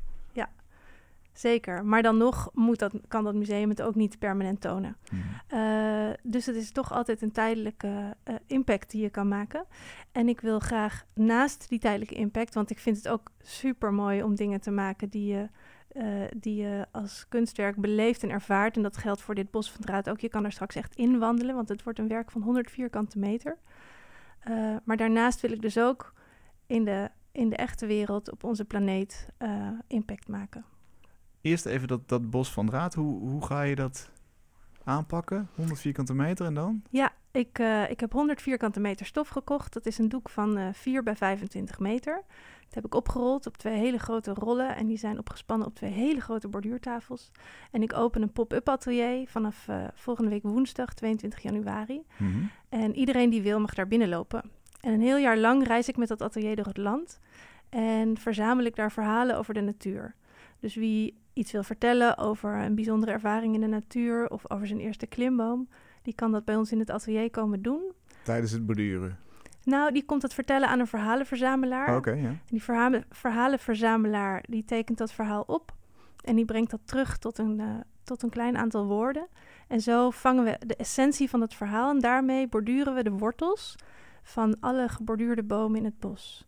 [1.38, 1.84] Zeker.
[1.84, 4.96] Maar dan nog moet dat, kan dat museum het ook niet permanent tonen.
[5.10, 5.58] Mhm.
[5.58, 9.64] Uh, dus het is toch altijd een tijdelijke uh, impact die je kan maken.
[10.12, 14.22] En ik wil graag naast die tijdelijke impact, want ik vind het ook super mooi
[14.22, 15.48] om dingen te maken die je,
[15.92, 18.76] uh, die je als kunstwerk beleeft en ervaart.
[18.76, 20.20] En dat geldt voor dit bos van draad ook.
[20.20, 23.18] Je kan er straks echt in wandelen, want het wordt een werk van 100 vierkante
[23.18, 23.58] meter.
[24.84, 26.14] Maar daarnaast wil ik dus ook
[26.66, 29.28] in de, in de echte wereld, op onze planeet,
[29.86, 30.64] impact maken.
[31.40, 32.94] Eerst even dat, dat bos van draad.
[32.94, 34.10] Hoe, hoe ga je dat
[34.84, 35.48] aanpakken?
[35.54, 36.82] 100 vierkante meter en dan?
[36.90, 39.72] Ja, ik, uh, ik heb 100 vierkante meter stof gekocht.
[39.72, 42.22] Dat is een doek van uh, 4 bij 25 meter.
[42.64, 44.76] Dat heb ik opgerold op twee hele grote rollen.
[44.76, 47.30] En die zijn opgespannen op twee hele grote borduurtafels.
[47.70, 52.02] En ik open een pop-up atelier vanaf uh, volgende week woensdag 22 januari.
[52.16, 52.50] Mm -hmm.
[52.68, 54.50] En iedereen die wil mag daar binnenlopen.
[54.80, 57.20] En een heel jaar lang reis ik met dat atelier door het land.
[57.68, 60.14] En verzamel ik daar verhalen over de natuur.
[60.60, 64.80] Dus wie iets wil vertellen over een bijzondere ervaring in de natuur of over zijn
[64.80, 65.68] eerste klimboom,
[66.02, 67.92] die kan dat bij ons in het atelier komen doen.
[68.22, 69.18] Tijdens het borduren?
[69.64, 71.88] Nou, die komt het vertellen aan een verhalenverzamelaar.
[71.88, 72.28] Oh, Oké, okay, ja.
[72.28, 75.72] En die verhalen, verhalenverzamelaar die tekent dat verhaal op
[76.24, 77.74] en die brengt dat terug tot een, uh,
[78.04, 79.26] tot een klein aantal woorden.
[79.68, 83.76] En zo vangen we de essentie van het verhaal en daarmee borduren we de wortels
[84.22, 86.46] van alle geborduurde bomen in het bos.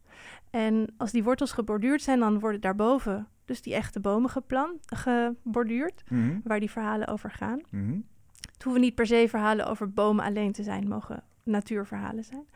[0.50, 6.02] En als die wortels geborduurd zijn, dan worden daarboven dus die echte bomen geplant, geborduurd,
[6.08, 6.40] mm -hmm.
[6.44, 7.60] waar die verhalen over gaan.
[7.70, 8.04] Mm -hmm.
[8.52, 12.46] Het hoeven niet per se verhalen over bomen alleen te zijn, mogen natuurverhalen zijn.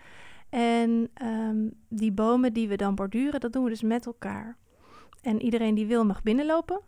[0.48, 4.56] En um, die bomen die we dan borduren, dat doen we dus met elkaar.
[5.22, 6.80] En iedereen die wil mag binnenlopen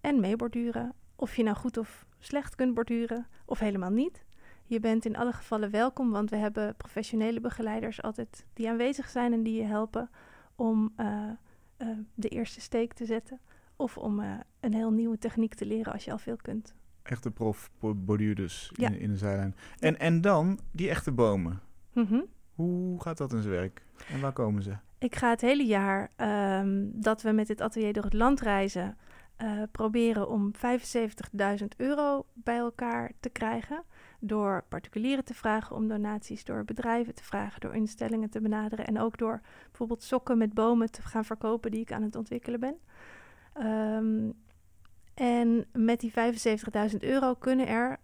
[0.00, 0.92] en meeborduren.
[1.16, 4.24] Of je nou goed of slecht kunt borduren, of helemaal niet.
[4.66, 9.32] Je bent in alle gevallen welkom, want we hebben professionele begeleiders altijd die aanwezig zijn
[9.32, 10.10] en die je helpen
[10.54, 11.30] om uh,
[11.78, 13.40] uh, de eerste steek te zetten.
[13.76, 16.74] Of om uh, een heel nieuwe techniek te leren als je al veel kunt.
[17.02, 18.88] Echte prof borduur dus Ja.
[18.88, 19.54] in, in de zijlijn.
[19.78, 21.60] En, en dan die echte bomen.
[21.92, 22.20] Mhm.
[22.54, 23.82] Hoe gaat dat in zijn werk?
[24.08, 24.76] En waar komen ze?
[24.98, 28.96] Ik ga het hele jaar ehm, dat we met dit atelier door het land reizen,
[29.42, 33.82] uh, proberen om 75.000 euro bij elkaar te krijgen.
[34.20, 39.00] Door particulieren te vragen om donaties, door bedrijven te vragen, door instellingen te benaderen en
[39.00, 42.76] ook door bijvoorbeeld sokken met bomen te gaan verkopen die ik aan het ontwikkelen ben.
[43.66, 44.34] Um,
[45.14, 46.12] en met die
[46.90, 47.98] 75.000 euro kunnen er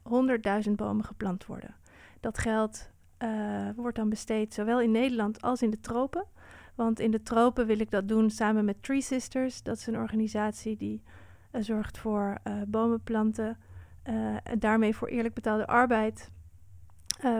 [0.64, 1.74] 100.000 bomen geplant worden.
[2.20, 6.24] Dat geld uh, wordt dan besteed zowel in Nederland als in de tropen.
[6.74, 9.62] Want in de tropen wil ik dat doen samen met Tree Sisters.
[9.62, 11.02] Dat is een organisatie die
[11.52, 13.58] uh, zorgt voor uh, bomenplanten.
[14.03, 16.30] En daarmee voor eerlijk betaalde arbeid.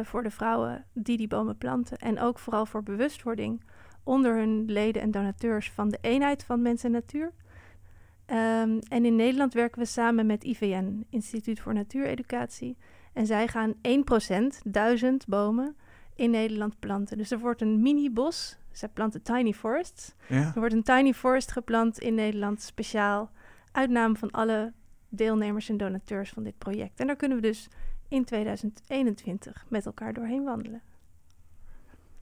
[0.03, 1.97] voor de vrouwen die die bomen planten.
[1.99, 3.63] En ook vooral voor bewustwording
[4.05, 7.33] onder hun leden en donateurs van de eenheid van mens en natuur.
[8.27, 12.77] Um, en in Nederland werken we samen met IVN, Instituut voor Natuureducatie.
[13.13, 15.77] En zij gaan 1%, 1000 bomen,
[16.15, 17.19] in Nederland planten.
[17.19, 18.59] Dus er wordt een mini-bos.
[18.71, 20.15] Zij planten tiny forests.
[20.29, 20.37] Ja.
[20.37, 23.31] Er wordt een tiny forest geplant in Nederland, speciaal.
[23.73, 24.73] Uitname van alle
[25.13, 27.01] deelnemers en donateurs van dit project.
[27.01, 27.69] En daar kunnen we dus
[28.09, 30.83] in 2021 met elkaar doorheen wandelen.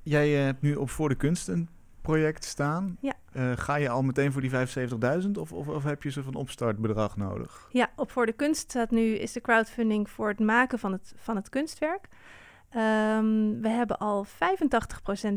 [0.03, 1.69] Jij uh, hebt nu op Voor de Kunst een
[2.01, 2.97] project staan.
[3.01, 3.15] Ja.
[3.37, 6.35] Uh, ga je al meteen voor die 75.000 of, of, of, heb je ze van
[6.35, 7.69] opstartbedrag nodig?
[7.73, 11.15] Ja, op Voor de Kunst staat nu is de crowdfunding voor het maken van het,
[11.17, 12.09] van het kunstwerk.
[12.77, 14.29] Um, we hebben al 85%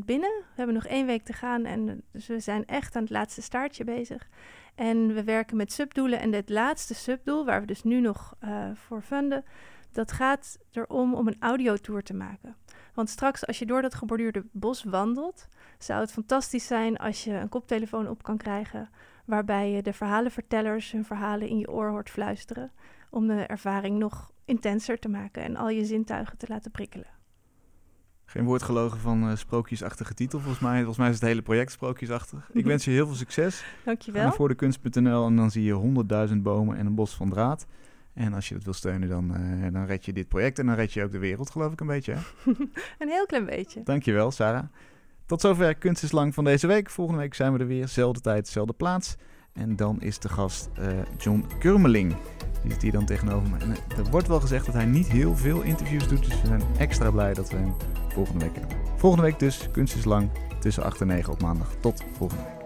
[0.06, 0.30] binnen.
[0.30, 3.42] We hebben nog één week te gaan en dus we zijn echt aan het laatste
[3.42, 4.28] staartje bezig.
[4.76, 6.20] En we werken met subdoelen.
[6.20, 9.46] En het laatste subdoel, waar we dus nu nog uh, voor funden,
[9.92, 12.56] dat gaat erom om een audiotour te maken.
[12.94, 17.34] Want straks, als je door dat geborduurde bos wandelt, zou het fantastisch zijn als je
[17.34, 18.90] een koptelefoon op kan krijgen.
[19.26, 22.72] Waarbij je de verhalenvertellers hun verhalen in je oor hoort fluisteren.
[23.10, 27.22] Om de ervaring nog intenser te maken en al je zintuigen te laten prikkelen.
[28.26, 30.40] Geen woord gelogen van uh, sprookjesachtige titel.
[30.40, 32.50] Volgens mij, volgens mij is het hele project sprookjesachtig.
[32.54, 33.66] Ik wens je heel veel succes.
[33.86, 34.24] Dankjewel.
[34.24, 37.66] Ga voor de kunst.nl en dan zie je honderdduizend bomen en een bos van draad.
[38.14, 40.76] En als je dat wil steunen, dan, uh, dan red je dit project en dan
[40.76, 42.14] red je ook de wereld, geloof ik een beetje.
[42.14, 42.20] Hè?
[43.00, 43.84] een heel klein beetje.
[43.84, 44.64] Dankjewel, Sarah.
[45.26, 46.90] Tot zover Kunst is Lang van deze week.
[46.90, 47.88] Volgende week zijn we er weer.
[47.88, 49.16] Zelfde tijd, zelfde plaats.
[49.54, 50.88] En dan is de gast uh,
[51.18, 52.16] John Kurmeling.
[52.62, 53.58] Die zit hier dan tegenover me.
[53.58, 56.26] En uh, er wordt wel gezegd dat hij niet heel veel interviews doet.
[56.26, 57.74] Dus we zijn extra blij dat we hem
[58.08, 58.78] volgende week hebben.
[58.98, 60.30] Volgende week dus Kunst is Lang
[60.60, 61.76] tussen 8 en 9 op maandag.
[61.80, 62.63] Tot volgende week.